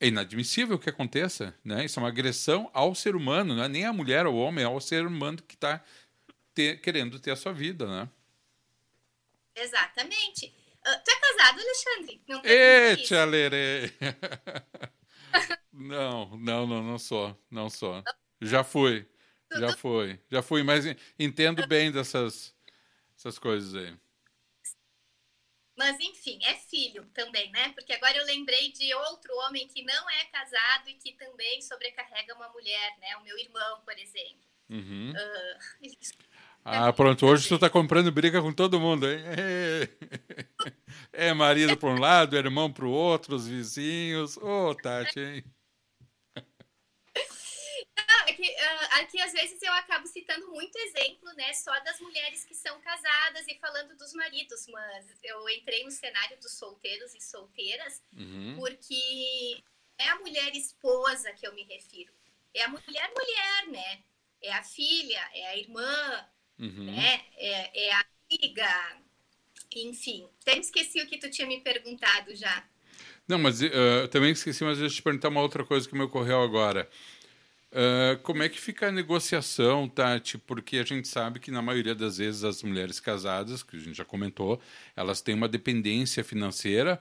[0.00, 1.84] é inadmissível que aconteça, né?
[1.84, 4.64] Isso é uma agressão ao ser humano, não é nem a mulher ou o homem,
[4.64, 5.82] é ao ser humano que está
[6.82, 8.08] querendo ter a sua vida, né?
[9.54, 10.54] Exatamente.
[10.84, 12.22] Ah, tu é casado, Alexandre?
[12.28, 12.42] Não
[13.04, 13.92] tia Lerê!
[15.78, 18.02] Não, não, não, não sou, não sou.
[18.40, 19.06] Já fui,
[19.58, 22.54] já fui, já fui, mas en- entendo bem dessas
[23.14, 23.94] essas coisas aí.
[25.76, 27.68] Mas enfim, é filho também, né?
[27.74, 27.92] Porque
[28.36, 33.16] lembrei de outro homem que não é casado e que também sobrecarrega uma mulher, né?
[33.16, 34.46] O meu irmão, por exemplo.
[34.68, 35.12] Uhum.
[35.16, 35.98] Ah, ele-
[36.64, 39.20] Ah, pronto, hoje tu tá comprando briga com todo mundo, hein?
[41.12, 44.36] É marido para um lado, irmão para o outro, os vizinhos.
[44.36, 45.44] Ô, Tati, hein?
[47.96, 48.35] Não, é que, ah,
[48.92, 51.52] aqui às vezes eu acabo citando muito exemplo, né?
[51.54, 56.38] Só das mulheres que são casadas e falando dos maridos, mas eu entrei no cenário
[56.40, 58.56] dos solteiros e solteiras Uhum.
[58.58, 59.62] porque
[59.98, 62.12] é a mulher esposa que eu me refiro.
[62.54, 64.02] É a mulher mulher, né?
[64.42, 66.28] É a filha, é a irmã,
[66.58, 66.84] Uhum.
[66.86, 67.24] né?
[67.36, 69.02] É, é a amiga,
[69.74, 70.28] enfim.
[70.42, 72.66] Até me esqueci o que tu tinha me perguntado já.
[73.28, 73.70] Não, mas eh,
[74.02, 76.88] eu também esqueci, mas eu te perguntar uma outra coisa que me ocorreu agora.
[77.78, 80.38] Eh, como é que fica a negociação, Tati?
[80.38, 83.94] Porque a gente sabe que na maioria das vezes as mulheres casadas, que a gente
[83.98, 84.58] já comentou,
[84.96, 86.98] elas têm uma dependência financeira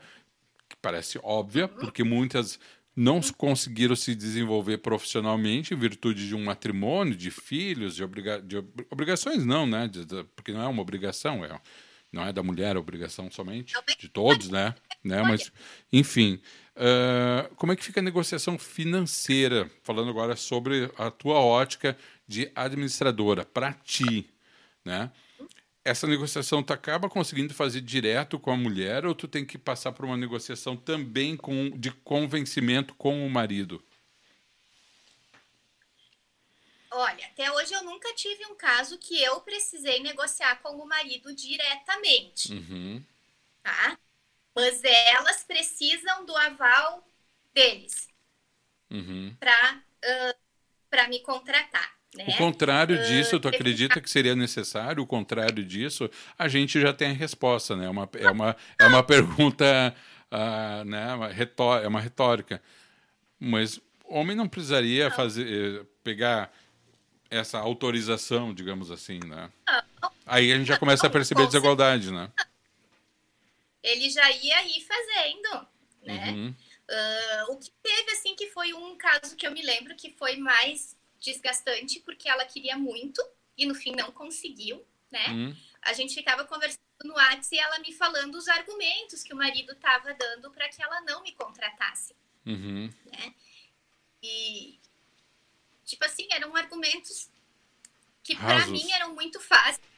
[0.68, 2.60] que parece óbvia, porque muitas
[2.94, 8.58] não conseguiram se desenvolver profissionalmente em virtude de um matrimônio, de filhos, de, obriga de
[8.58, 9.88] ob- obrigações não, né?
[9.88, 11.58] De- de- porque não é uma obrigação, é,
[12.12, 14.76] não é da mulher a obrigação somente, de todos, né?
[15.02, 15.22] né?
[15.24, 15.52] Mas,
[15.92, 16.42] enfim,
[16.76, 19.70] ah, como é que fica a negociação financeira?
[19.84, 24.30] Falando agora sobre a tua ótica de administradora, para ti,
[24.84, 25.12] né?
[25.84, 29.92] Essa negociação tu acaba conseguindo fazer direto com a mulher ou tu tem que passar
[29.92, 33.84] por uma negociação também com, de convencimento com o marido?
[36.92, 41.36] Olha, até hoje eu nunca tive um caso que eu precisei negociar com o marido
[41.36, 43.04] diretamente, Uhum.
[43.62, 44.00] tá?
[44.56, 47.06] Mas elas precisam do aval
[47.54, 48.08] deles
[48.90, 49.36] Uhum.
[49.40, 49.84] para
[50.90, 52.26] para me contratar, né?
[52.30, 55.04] O contrário disso, tu acredita que seria necessário?
[55.04, 57.86] O contrário disso, a gente já tem a resposta, né?
[57.86, 59.94] É uma, é uma, é uma pergunta,
[60.32, 61.14] ah, né?
[61.16, 62.62] Uma retó- é uma retórica.
[63.40, 66.54] Mas homem não precisaria fazer, eh, pegar
[67.30, 69.50] essa autorização, digamos assim, né?
[70.26, 72.32] Aí a gente já começa a perceber desigualdade, né?
[73.86, 75.68] Ele já ia ir fazendo,
[76.02, 76.32] né?
[76.32, 76.56] Uhum.
[76.90, 80.38] Ah, o que teve, assim, que foi um caso que eu me lembro que foi
[80.38, 83.24] mais desgastante, porque ela queria muito
[83.58, 85.28] e no fim não conseguiu, né?
[85.30, 85.56] Uhum.
[85.82, 89.74] A gente ficava conversando no WhatsApp e ela me falando os argumentos que o marido
[89.74, 92.16] estava dando para que ela não me contratasse.
[92.46, 92.92] Uhum.
[94.22, 94.80] E,
[95.84, 97.30] tipo assim, eram argumentos
[98.24, 99.95] que para mim eram muito fáceis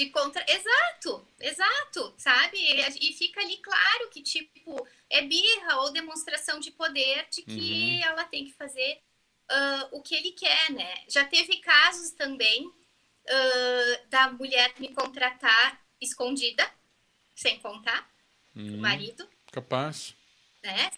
[0.00, 0.42] de contra.
[0.48, 2.56] Exato, exato, sabe?
[2.58, 8.08] E, fica ali claro que, tipo, é birra ou demonstração de poder de que uhum.
[8.08, 9.02] ela tem que fazer
[9.50, 11.04] uh, o que ele quer, né?
[11.08, 16.66] Já teve casos também uh, da mulher me contratar escondida,
[17.34, 18.10] sem contar,
[18.56, 18.76] uhum.
[18.76, 19.28] o marido.
[19.52, 20.16] Capaz.
[20.62, 20.90] Né?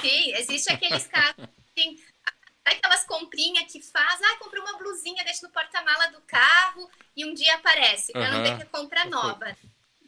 [0.00, 1.46] Sim, existe aqueles casos.
[1.76, 2.02] Assim,
[2.66, 7.32] aquelas comprinhas que faz, ah, comprei uma blusinha, deixa no porta-mala do carro e um
[7.32, 9.56] dia aparece, para não ter que comprar nova.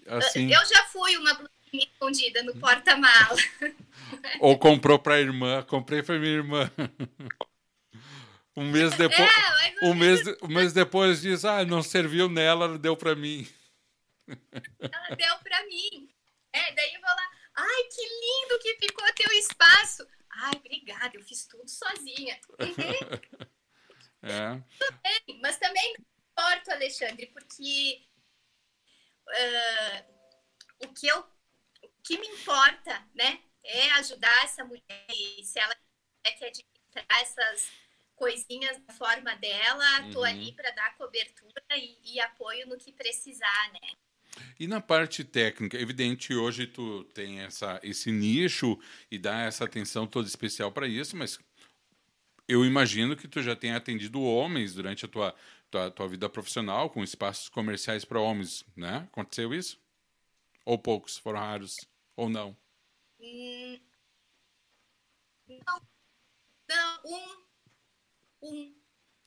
[0.06, 0.52] Assim...
[0.52, 3.36] Eu já fui uma blusinha escondida no porta-mala.
[4.40, 6.70] Ou comprou para a irmã, comprei para minha irmã.
[8.56, 12.78] Um mês depois, é, um, mês, um mês depois diz, ah, não serviu nela, ela
[12.78, 13.46] deu para mim.
[14.28, 16.06] Ela deu para mim.
[16.52, 20.06] É, daí eu vou lá, ai, que lindo que ficou teu espaço.
[20.40, 22.38] Ai, obrigada, eu fiz tudo sozinha.
[24.20, 24.61] É.
[24.79, 28.05] Também, mas também não importa, Alexandre, porque
[29.29, 35.61] uh, o, que eu, o que me importa, né, é ajudar essa mulher e se
[35.61, 35.72] ela
[36.24, 37.70] quer administrar essas
[38.16, 40.11] coisinhas da forma dela, uhum.
[40.11, 43.92] tô ali para dar cobertura e, e apoio no que precisar, né?
[44.58, 48.78] E na parte técnica, evidente, hoje tu tem essa, esse nicho
[49.10, 51.38] e dá essa atenção toda especial para isso, mas
[52.46, 55.34] eu imagino que tu já tenha atendido homens durante a tua,
[55.70, 59.06] tua, tua vida profissional, com espaços comerciais para homens, né?
[59.12, 59.78] Aconteceu isso?
[60.64, 61.74] Ou poucos, foram raros,
[62.16, 62.56] ou não?
[63.20, 63.78] Hum,
[65.48, 65.80] não.
[66.68, 67.48] Não, um.
[68.42, 68.74] Um.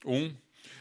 [0.06, 0.38] Um?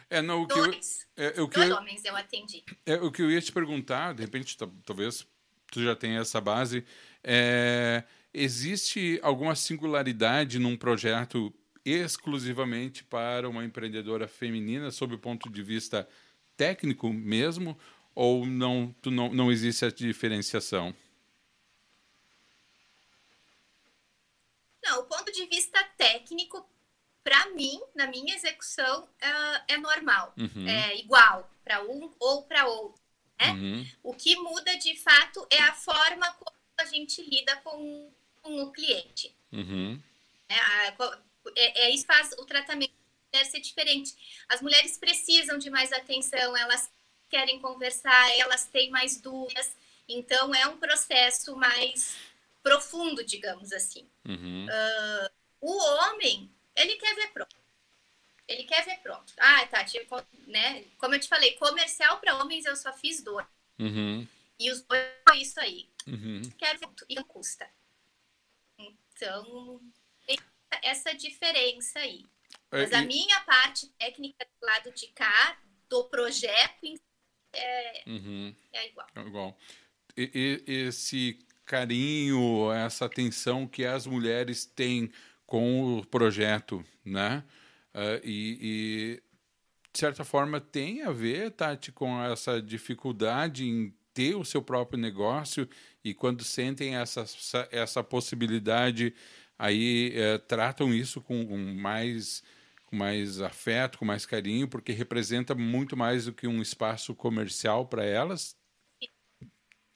[0.09, 1.07] É, não, o que Dois.
[1.17, 2.65] Eu, é, o que Dois eu, homens eu atendi.
[2.85, 5.27] É, o que eu ia te perguntar, de repente, talvez
[5.71, 6.85] tu já tenha essa base,
[7.23, 8.03] é,
[8.35, 16.09] existe alguma singularidade num projeto exclusivamente para uma empreendedora feminina, sob o ponto de vista
[16.57, 17.79] técnico mesmo,
[18.15, 20.95] ou não, tu não, não existe essa diferenciação?
[24.85, 26.69] Não, o ponto de vista técnico
[27.23, 30.69] para mim, na minha execução, é, é normal, uhum.
[30.69, 33.01] é igual para um ou para outro.
[33.39, 33.53] Né?
[33.53, 33.87] Uhum.
[34.03, 38.73] O que muda de fato é a forma como a gente lida com, com o
[38.73, 39.35] cliente.
[39.53, 40.01] Uhum.
[40.49, 40.89] É,
[41.57, 42.93] é, é, isso faz o tratamento
[43.31, 44.15] deve ser diferente.
[44.49, 46.91] As mulheres precisam de mais atenção, elas
[47.29, 49.71] querem conversar, elas têm mais dúvidas.
[50.09, 52.17] Então, é um processo mais
[52.63, 54.07] profundo, digamos assim.
[54.27, 54.67] Uhum.
[54.67, 55.31] Uh,
[55.61, 57.57] o homem, ele quer ver pronto.
[58.49, 59.33] Ele quer ver pronto.
[59.39, 59.85] Ah, tá,
[60.47, 60.85] né?
[60.99, 63.47] Como eu te falei, comercial para homens eu só fiz dois.
[63.79, 64.27] Uhum.
[64.59, 65.89] E os dois foi isso aí.
[66.07, 66.43] Uhum.
[66.59, 67.69] Quero ver e não custa.
[68.79, 69.81] Então,
[70.27, 70.37] tem
[70.83, 72.27] essa diferença aí.
[72.73, 77.01] É, Mas a minha parte técnica do lado de cá, do projeto,
[77.53, 78.55] é, uhum.
[78.73, 79.07] é igual.
[79.15, 79.59] É igual.
[80.17, 85.13] E, e, esse carinho, essa atenção que as mulheres têm
[85.51, 87.45] com o projeto, né?
[87.93, 89.23] Uh, e, e,
[89.93, 94.97] de certa forma, tem a ver, Tati, com essa dificuldade em ter o seu próprio
[94.97, 95.69] negócio
[96.05, 97.25] e quando sentem essa,
[97.73, 99.13] essa possibilidade,
[99.59, 102.45] aí uh, tratam isso com, com mais
[102.87, 107.87] com mais afeto, com mais carinho, porque representa muito mais do que um espaço comercial
[107.87, 108.57] para elas.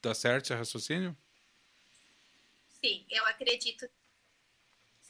[0.00, 1.16] Tá certo esse raciocínio?
[2.68, 3.88] Sim, eu acredito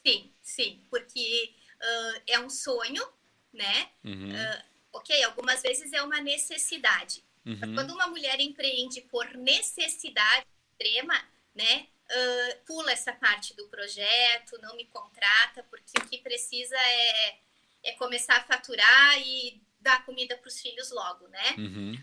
[0.07, 3.07] Sim, sim, porque uh, é um sonho,
[3.53, 3.91] né?
[4.05, 4.31] Uhum.
[4.33, 7.25] Uh, ok, algumas vezes é uma necessidade.
[7.47, 7.75] Uhum.
[7.75, 11.15] Quando uma mulher empreende por necessidade extrema,
[11.55, 11.89] né?
[12.05, 17.39] Uh, pula essa parte do projeto, não me contrata, porque o que precisa é,
[17.85, 21.55] é começar a faturar e dar comida para os filhos logo, né?
[21.59, 21.99] Uhum.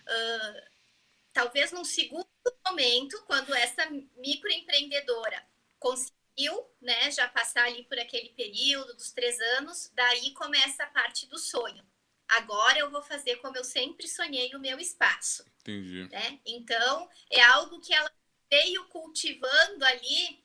[1.34, 2.28] talvez num segundo
[2.68, 5.44] momento, quando essa microempreendedora
[5.80, 6.21] conseguir
[6.82, 11.38] né, já passar ali por aquele período dos três anos, daí começa a parte do
[11.38, 11.86] sonho.
[12.28, 15.46] Agora eu vou fazer como eu sempre sonhei o meu espaço.
[15.60, 16.08] Entendi.
[16.10, 16.39] Né?
[16.46, 18.12] Então, é algo que ela
[18.50, 20.44] veio cultivando ali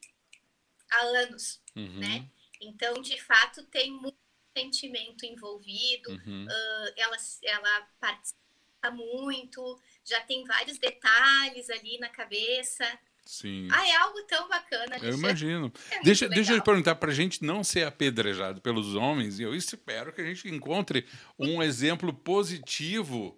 [0.91, 1.99] há anos, uhum.
[1.99, 2.29] né?
[2.61, 4.17] Então, de fato, tem muito
[4.57, 6.47] sentimento envolvido, uhum.
[6.47, 12.85] uh, ela, ela participa muito, já tem vários detalhes ali na cabeça.
[13.27, 13.69] Sim.
[13.73, 14.97] Ah, é algo tão bacana.
[15.03, 15.73] Eu imagino.
[15.91, 19.55] É deixa, deixa eu perguntar, para a gente não ser apedrejado pelos homens, e eu
[19.55, 21.05] espero que a gente encontre
[21.39, 23.37] um exemplo positivo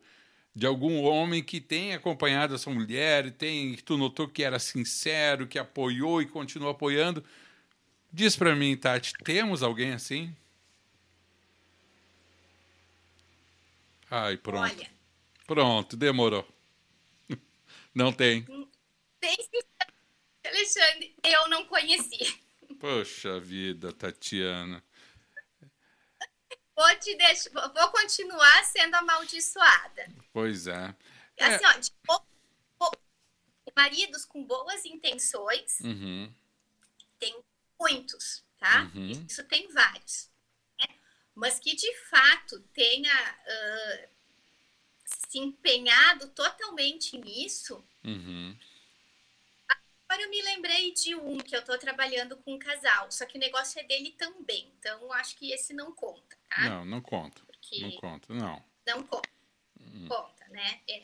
[0.55, 5.47] de algum homem que tenha acompanhado essa mulher, tem, que tu notou que era sincero,
[5.47, 7.24] que apoiou e continua apoiando.
[8.12, 10.34] Diz para mim, Tati, temos alguém assim?
[14.11, 14.62] Ai, pronto.
[14.62, 14.99] Olha,
[15.47, 16.47] Pronto, demorou.
[17.95, 18.45] Não tem.
[19.20, 19.92] Bem sincero,
[20.44, 22.18] Alexandre, eu não conheci.
[22.80, 24.82] Poxa vida, Tatiana.
[26.76, 30.08] Vou te deixar, vou- continuar sendo amaldiçoada.
[30.32, 30.94] Pois é.
[31.40, 32.26] Assim, ó, de bo-
[32.78, 32.98] bo-
[33.76, 36.32] maridos com boas intenções, Uhum,
[37.18, 37.36] tem
[37.80, 38.90] muitos, tá?
[38.94, 39.10] Uhum.
[39.28, 40.30] Isso tem vários.
[40.78, 40.86] né?
[41.34, 44.08] Mas que de fato tenha ah,
[45.04, 47.84] se empenhado totalmente nisso.
[48.04, 48.56] uhum.
[50.09, 53.36] Agora eu me lembrei de um que eu tô trabalhando com um casal, só que
[53.36, 54.72] o negócio é dele também.
[54.78, 56.64] Então eu acho que esse não conta, tá?
[56.64, 57.42] Não, não conta.
[57.44, 58.64] Porque Não conta, não.
[58.86, 59.28] não conta.
[60.09, 60.80] Conta, né?
[60.88, 61.02] É.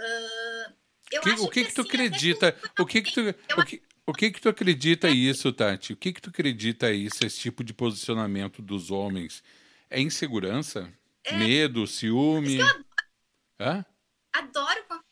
[0.00, 0.72] Ah,
[1.12, 2.56] eu Que- acho o que que tu assim, acredita?
[2.78, 5.92] O que que tu, Eu- o que, o que que tu acredita isso, Tati?
[5.92, 9.42] O que que tu acredita isso, esse tipo de posicionamento dos homens?
[9.90, 10.90] É insegurança?
[11.32, 12.58] Medo, ciúme?
[13.60, 13.84] Hã?
[14.32, 15.02] adoro, con-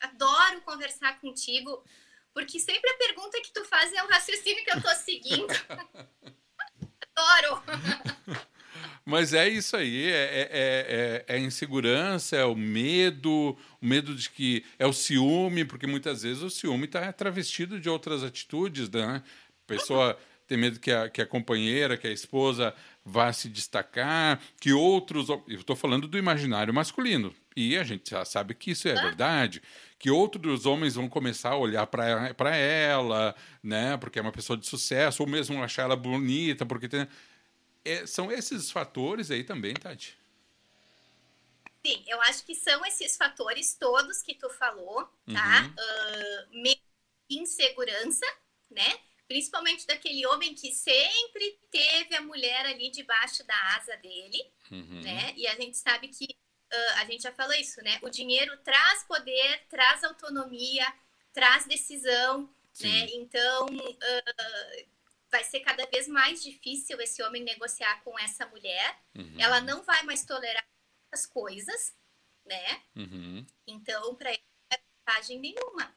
[0.00, 1.84] adoro conversar contigo,
[2.34, 5.46] porque sempre a pergunta que tu faz é o raciocínio que eu tô seguindo.
[7.14, 7.62] adoro.
[9.04, 14.14] Mas é isso aí, é, é, é, é a insegurança, é o medo, o medo
[14.14, 18.88] de que é o ciúme, porque muitas vezes o ciúme está travestido de outras atitudes,
[18.88, 19.22] né?
[19.64, 22.72] A pessoa tem medo que a, que a companheira, que a esposa
[23.04, 25.28] vá se destacar, que outros.
[25.28, 29.62] Eu estou falando do imaginário masculino, e a gente já sabe que isso é verdade,
[29.98, 33.96] que outros homens vão começar a olhar para ela, né?
[33.96, 37.06] Porque é uma pessoa de sucesso, ou mesmo achar ela bonita, porque tem.
[37.84, 40.16] É, são esses fatores aí também, Tati.
[41.84, 45.72] Sim, eu acho que são esses fatores todos que tu falou, tá?
[46.52, 46.64] Uhum.
[46.64, 46.80] E
[47.30, 48.26] insegurança,
[48.70, 48.98] né?
[49.26, 55.00] Principalmente daquele homem que sempre teve a mulher ali debaixo da asa dele, Uhum.
[55.02, 55.32] né?
[55.36, 56.36] E a gente sabe que
[56.72, 57.98] ah, a gente já falou isso, né?
[58.02, 60.86] O dinheiro traz poder, traz autonomia,
[61.32, 62.88] traz decisão, Sim.
[62.88, 63.08] né?
[63.12, 63.66] Então
[64.02, 64.84] ah,
[65.32, 68.98] vai ser cada vez mais difícil esse homem negociar com essa mulher.
[69.14, 69.36] Uhum.
[69.38, 70.64] Ela não vai mais tolerar
[71.10, 71.96] as coisas,
[72.44, 72.82] né?
[72.94, 73.46] Uhum.
[73.66, 75.94] Então, para ele não é vantagem nenhuma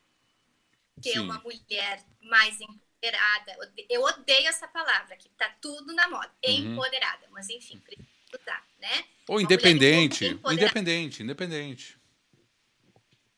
[1.01, 1.19] ter Sim.
[1.19, 3.57] uma mulher mais empoderada.
[3.89, 6.33] Eu odeio essa palavra, que tá tudo na moda.
[6.45, 6.73] Uhum.
[6.73, 9.05] Empoderada, mas enfim, precisa usar, né?
[9.27, 10.25] Ou independente.
[10.25, 11.97] Independente, independente.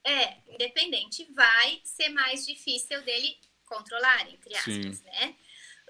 [0.05, 5.03] É, independente, vai ser mais difícil dele controlar, entre aspas, Sim.
[5.03, 5.35] né?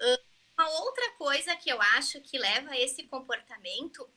[0.00, 0.18] Ah,
[0.58, 4.08] Uma outra coisa que eu acho que leva a esse comportamento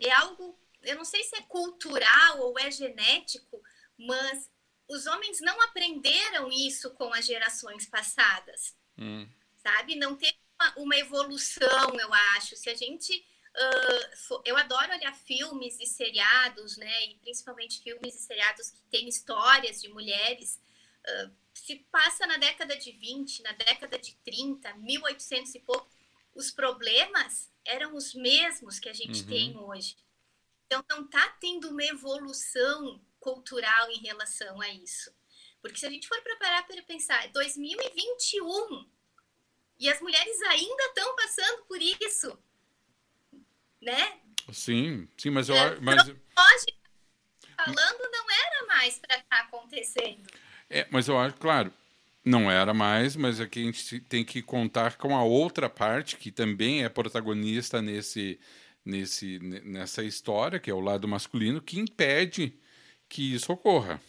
[0.00, 3.62] é algo, eu não sei se é cultural ou é genético,
[3.98, 4.50] mas
[4.88, 9.26] os homens não aprenderam isso com as gerações passadas Hum.
[9.56, 9.96] sabe?
[9.96, 12.56] Não teve uma, uma evolução, eu acho.
[12.56, 13.24] Se a gente.
[13.56, 14.10] Ah,
[14.44, 17.06] eu adoro olhar filmes e seriados, né?
[17.06, 20.60] E principalmente filmes e seriados que têm histórias de mulheres.
[21.06, 25.88] ah, se passa na década de 20, na década de 30, 1800 e pouco,
[26.34, 29.28] os problemas eram os mesmos que a gente Uhum.
[29.28, 29.96] tem hoje.
[30.66, 35.10] Então, não está tendo uma evolução cultural em relação a isso.
[35.62, 38.88] Porque se a gente for preparar para pensar, é 2021
[39.78, 42.38] e as mulheres ainda estão passando por isso,
[43.86, 44.12] né?
[44.52, 45.82] Sim, sim, mas eu É, acho.
[45.82, 46.04] Mas,
[47.56, 50.26] falando, não era mais para estar acontecendo.
[50.68, 51.72] é, mas eu acho, claro,
[52.24, 56.30] não era mais, mas aqui a gente tem que contar com a outra parte que
[56.30, 58.38] também é protagonista nesse,
[58.84, 62.52] nesse, ne- nessa história, que é o lado masculino, que impede
[63.08, 64.00] que isso ocorra.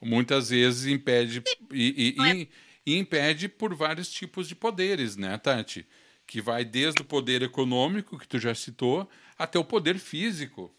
[0.00, 2.48] Muitas vezes impede e, e- e-
[2.84, 5.86] e impede por vários tipos de poderes, né, Tati?
[6.26, 9.08] Que vai desde o poder econômico, que tu já citou,
[9.38, 10.74] até o poder físico.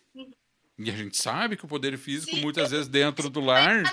[0.78, 2.41] E a gente sabe que o poder físico, Sim.
[2.41, 3.84] muitas vezes, dentro do lar.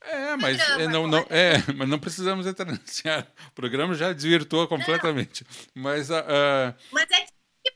[0.00, 3.02] É, mas é, não, não, é, mas não precisamos entrar nesse.
[3.48, 5.44] O programa já desvirtuou completamente.
[5.74, 6.20] Mas a.
[6.20, 7.72] a- Mas é, que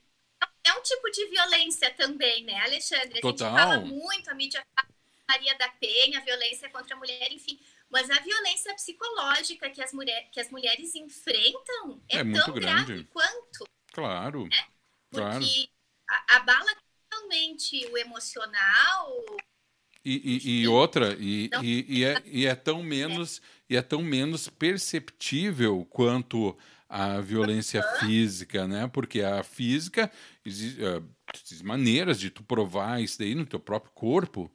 [0.64, 3.18] é um tipo de violência também, né, Alexandre?
[3.18, 3.50] A Total.
[3.50, 4.64] gente fala muito, a mídia
[5.28, 7.58] Maria da Penha, violência contra a mulher, enfim.
[7.92, 12.54] Mas a violência psicológica que as, mulher, que as mulheres enfrentam é, É muito tão
[12.54, 12.84] grande.
[12.86, 13.64] grave quanto.
[13.92, 14.48] claro.
[15.12, 15.40] Claro.
[15.44, 15.68] Porque
[16.08, 16.74] a- abala
[17.10, 19.12] totalmente o emocional.
[20.04, 21.62] E, e- e outra, e, Não.
[21.62, 26.56] e- e é, e é tão menos e é tão menos perceptível quanto
[26.88, 28.86] a violência física, né?
[28.88, 30.10] Porque a física
[30.44, 31.02] eh,
[31.34, 34.52] existem maneiras de tu provar isso daí no teu próprio corpo.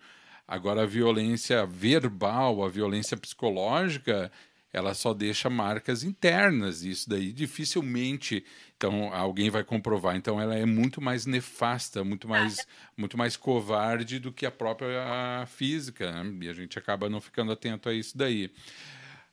[0.48, 4.32] Agora a violência verbal, a violência psicológica,
[4.72, 6.84] ela só deixa marcas internas.
[6.84, 8.46] Isso daí dificilmente
[8.76, 10.16] Então alguém vai comprovar.
[10.16, 15.46] Então ela é muito mais nefasta, muito mais, muito mais covarde do que a própria
[15.48, 16.24] física.
[16.24, 16.46] Né?
[16.46, 18.50] E a gente acaba não ficando atento a isso daí.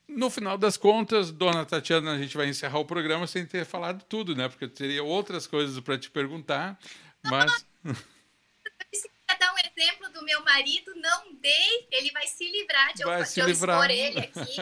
[0.09, 4.05] No final das contas, dona Tatiana, a gente vai encerrar o programa sem ter falado
[4.05, 4.49] tudo, né?
[4.49, 6.79] Porque teria outras coisas para te perguntar,
[7.25, 7.67] mas.
[9.41, 13.27] dar um exemplo do meu marido, não dei, ele vai se livrar de vai eu,
[13.27, 13.91] se de livrar.
[13.91, 14.57] eu ele aqui.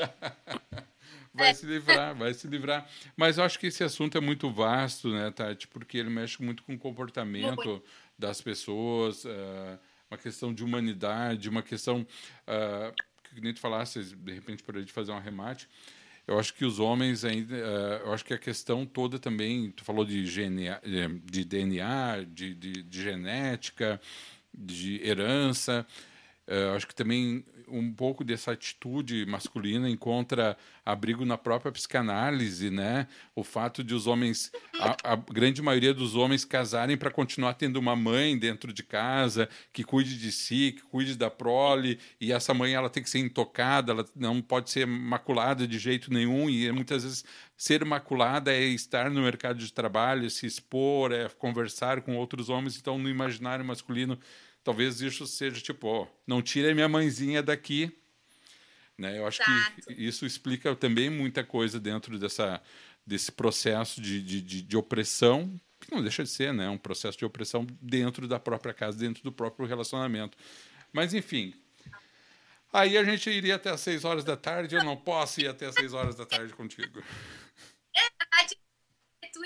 [1.32, 1.54] vai é.
[1.54, 2.88] se livrar, vai se livrar.
[3.16, 5.66] Mas eu acho que esse assunto é muito vasto, né, Tati?
[5.68, 7.84] Porque ele mexe muito com o comportamento muito.
[8.18, 9.78] das pessoas, uh,
[10.10, 12.06] uma questão de humanidade, uma questão.
[12.46, 12.94] Uh,
[13.34, 15.66] que nem tu falasse, de repente, para a gente fazer um arremate.
[16.26, 17.54] Eu acho que os homens ainda.
[17.54, 19.70] Uh, eu acho que a questão toda também.
[19.72, 20.80] Tu falou de, GNA,
[21.24, 24.00] de DNA, de, de, de genética,
[24.52, 25.86] de herança.
[26.46, 33.06] Uh, acho que também um pouco dessa atitude masculina encontra abrigo na própria psicanálise, né?
[33.34, 37.76] O fato de os homens, a, a grande maioria dos homens casarem para continuar tendo
[37.76, 42.52] uma mãe dentro de casa que cuide de si, que cuide da prole, e essa
[42.52, 46.70] mãe ela tem que ser intocada, ela não pode ser maculada de jeito nenhum e
[46.72, 47.24] muitas vezes
[47.56, 52.76] ser maculada é estar no mercado de trabalho, se expor, é conversar com outros homens,
[52.76, 54.18] então no imaginário masculino
[54.62, 57.96] talvez isso seja tipo, ó, não tire minha mãezinha daqui.
[58.96, 59.18] Né?
[59.18, 59.82] Eu acho Exato.
[59.82, 62.62] que isso explica também muita coisa dentro dessa,
[63.06, 66.68] desse processo de, de, de, de opressão, que não deixa de ser né?
[66.68, 70.36] um processo de opressão dentro da própria casa, dentro do próprio relacionamento.
[70.92, 71.54] Mas, enfim,
[72.72, 75.66] aí a gente iria até às seis horas da tarde, eu não posso ir até
[75.66, 77.02] às seis horas da tarde contigo.
[77.96, 78.22] É,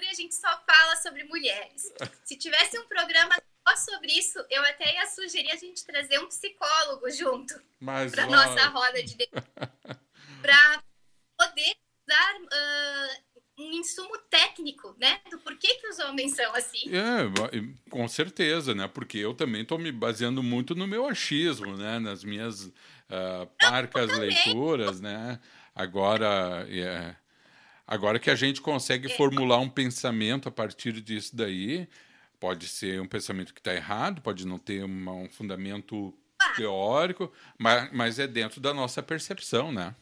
[0.09, 1.93] a gente só fala sobre mulheres.
[2.25, 3.37] Se tivesse um programa
[3.77, 7.55] sobre isso, eu até ia sugerir a gente trazer um psicólogo junto
[8.11, 9.17] para nossa roda de
[10.43, 10.83] para
[11.37, 13.27] poder dar uh,
[13.59, 16.91] um insumo técnico, né, do porquê que os homens são assim.
[16.95, 21.99] É, com certeza, né, porque eu também estou me baseando muito no meu achismo, né,
[21.99, 25.41] nas minhas uh, parcas Não, leituras, né.
[25.75, 27.15] Agora, é,
[27.87, 29.17] agora que a gente consegue é.
[29.17, 31.89] formular um pensamento a partir disso daí,
[32.39, 36.13] Pode ser um pensamento que está errado, pode não ter uma, um fundamento
[36.55, 39.95] teórico, mas, mas é dentro da nossa percepção, né?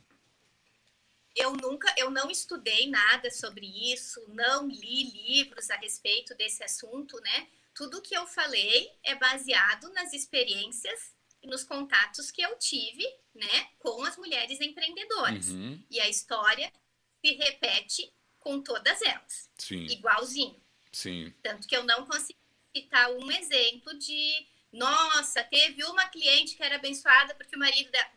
[1.34, 7.20] Eu nunca, eu não estudei nada sobre isso, não li livros a respeito desse assunto,
[7.20, 7.48] né?
[7.74, 11.12] Tudo que eu falei é baseado nas experiências
[11.42, 13.04] e nos contatos que eu tive,
[13.34, 15.48] né, com as mulheres empreendedoras.
[15.48, 15.84] Uhum.
[15.90, 16.72] E a história
[17.20, 19.50] se repete com todas elas.
[19.58, 19.86] Sim.
[19.86, 20.63] Igualzinho.
[20.94, 21.34] Sim.
[21.42, 22.38] Tanto que eu não consegui
[22.74, 28.10] citar um exemplo de, nossa, teve uma cliente que era abençoada porque o marido da...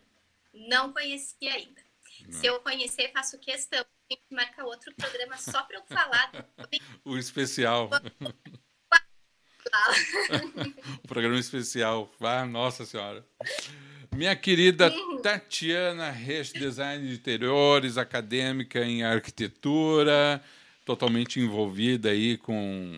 [0.54, 1.82] não conhecia ainda.
[2.28, 2.40] Não.
[2.40, 3.84] Se eu conhecer, faço questão.
[4.08, 6.32] Tem que marcar outro programa só para eu falar.
[7.04, 7.90] o especial.
[11.04, 12.10] o programa especial.
[12.22, 13.26] Ah, nossa senhora.
[14.16, 15.22] Minha querida uhum.
[15.22, 20.42] Tatiana Reis, design de interiores, acadêmica em arquitetura,
[20.88, 22.98] totalmente envolvida aí com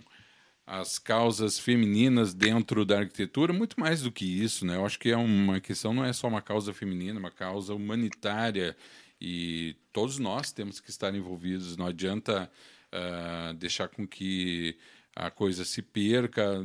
[0.65, 4.75] as causas femininas dentro da arquitetura, muito mais do que isso, né?
[4.75, 7.73] Eu acho que é uma questão, não é só uma causa feminina, é uma causa
[7.73, 8.77] humanitária
[9.19, 11.75] e todos nós temos que estar envolvidos.
[11.75, 12.49] Não adianta
[12.93, 14.77] uh, deixar com que
[15.15, 16.61] a coisa se perca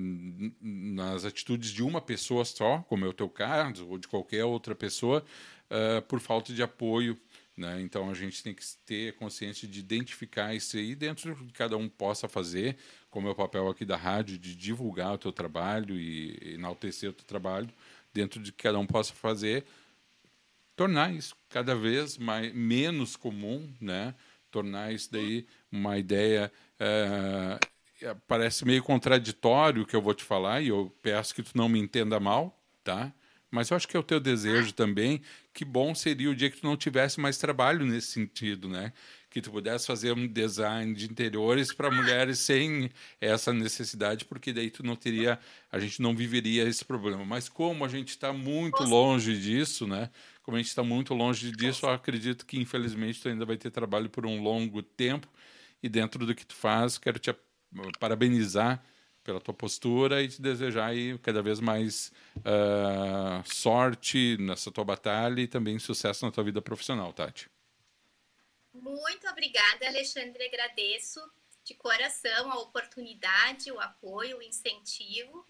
[0.61, 4.75] nas atitudes de uma pessoa só, como é o teu caso, ou de qualquer outra
[4.75, 5.25] pessoa,
[5.71, 7.19] uh, por falta de apoio
[7.57, 7.81] né?
[7.81, 11.77] Então a gente tem que ter consciência de identificar isso aí dentro do que cada
[11.77, 12.77] um possa fazer,
[13.11, 17.13] como é o papel aqui da rádio, de divulgar o teu trabalho e enaltecer o
[17.13, 17.69] teu trabalho,
[18.13, 19.65] dentro de que cada um possa fazer,
[20.77, 24.15] tornar isso cada vez mais, menos comum, né?
[24.55, 26.53] tornar isso daí uma ideia.
[26.79, 27.59] É,
[28.29, 31.69] parece meio contraditório o que eu vou te falar, e eu peço que tu não
[31.69, 33.13] me entenda mal, tá?
[33.55, 35.21] Mas eu acho que é o teu desejo também.
[35.53, 38.93] Que bom seria o dia que tu não tivesse mais trabalho nesse sentido, né?
[39.31, 42.91] Que tu pudesse fazer um design de interiores para mulheres sem
[43.21, 45.39] essa necessidade, porque daí tu não teria,
[45.71, 47.25] a gente não viveria esse problema.
[47.25, 50.11] Mas como a gente está muito longe disso, né?
[50.43, 53.71] Como a gente está muito longe disso, eu acredito que infelizmente tu ainda vai ter
[53.71, 55.29] trabalho por um longo tempo.
[55.81, 57.33] E dentro do que tu faz, quero te
[58.01, 58.83] parabenizar
[59.25, 65.41] pela tua postura e te desejar aí cada vez mais uh, sorte nessa tua batalha
[65.41, 67.51] e também sucesso na tua vida profissional, Tati.
[68.73, 70.45] Muito obrigada, Alexandre.
[70.45, 71.21] Agradeço
[71.65, 75.47] de coração a oportunidade, o apoio, o incentivo,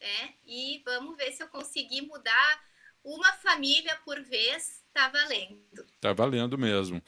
[0.00, 0.34] né?
[0.46, 2.64] E vamos ver se eu conseguir mudar
[3.02, 4.84] uma família por vez.
[4.92, 5.86] Tá valendo.
[6.00, 7.02] Tá valendo mesmo.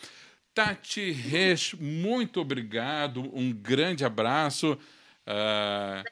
[0.52, 4.76] Tati Reis, muito obrigado, um grande abraço.
[5.30, 6.02] Uh,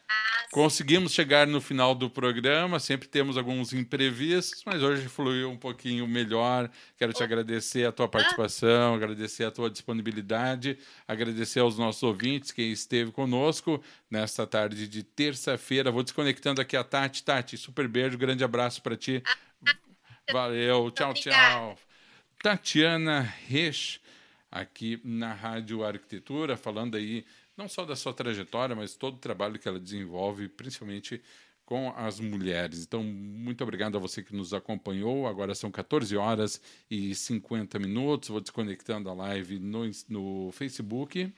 [0.52, 6.06] conseguimos chegar no final do programa, sempre temos alguns imprevistos, mas hoje fluiu um pouquinho
[6.06, 6.70] melhor.
[6.96, 12.62] Quero te agradecer a tua participação, agradecer a tua disponibilidade, agradecer aos nossos ouvintes que
[12.62, 15.90] esteve conosco nesta tarde de terça-feira.
[15.90, 17.24] Vou desconectando aqui a Tati.
[17.24, 19.20] Tati, super beijo, grande abraço para ti.
[20.32, 21.76] Valeu, tchau, tchau.
[22.40, 23.98] Tatiana Reis,
[24.48, 27.24] aqui na Rádio Arquitetura, falando aí
[27.58, 31.20] não só da sua trajetória, mas todo o trabalho que ela desenvolve, principalmente
[31.66, 32.84] com as mulheres.
[32.84, 35.26] Então, muito obrigado a você que nos acompanhou.
[35.26, 38.30] Agora são 14 horas e 50 minutos.
[38.30, 41.30] Vou desconectando a live no, no Facebook.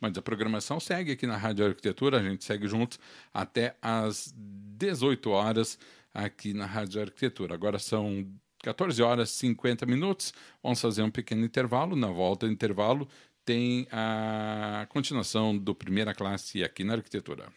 [0.00, 2.20] Mas a programação segue aqui na Rádio Arquitetura.
[2.20, 3.00] A gente segue juntos
[3.34, 5.76] até às 18 horas
[6.14, 7.54] aqui na Rádio Arquitetura.
[7.54, 8.30] Agora são
[8.62, 10.32] 14 horas e 50 minutos.
[10.62, 11.96] Vamos fazer um pequeno intervalo.
[11.96, 13.08] Na volta do intervalo,
[13.48, 17.50] tem a continuação do primeira classe aqui na arquitetura.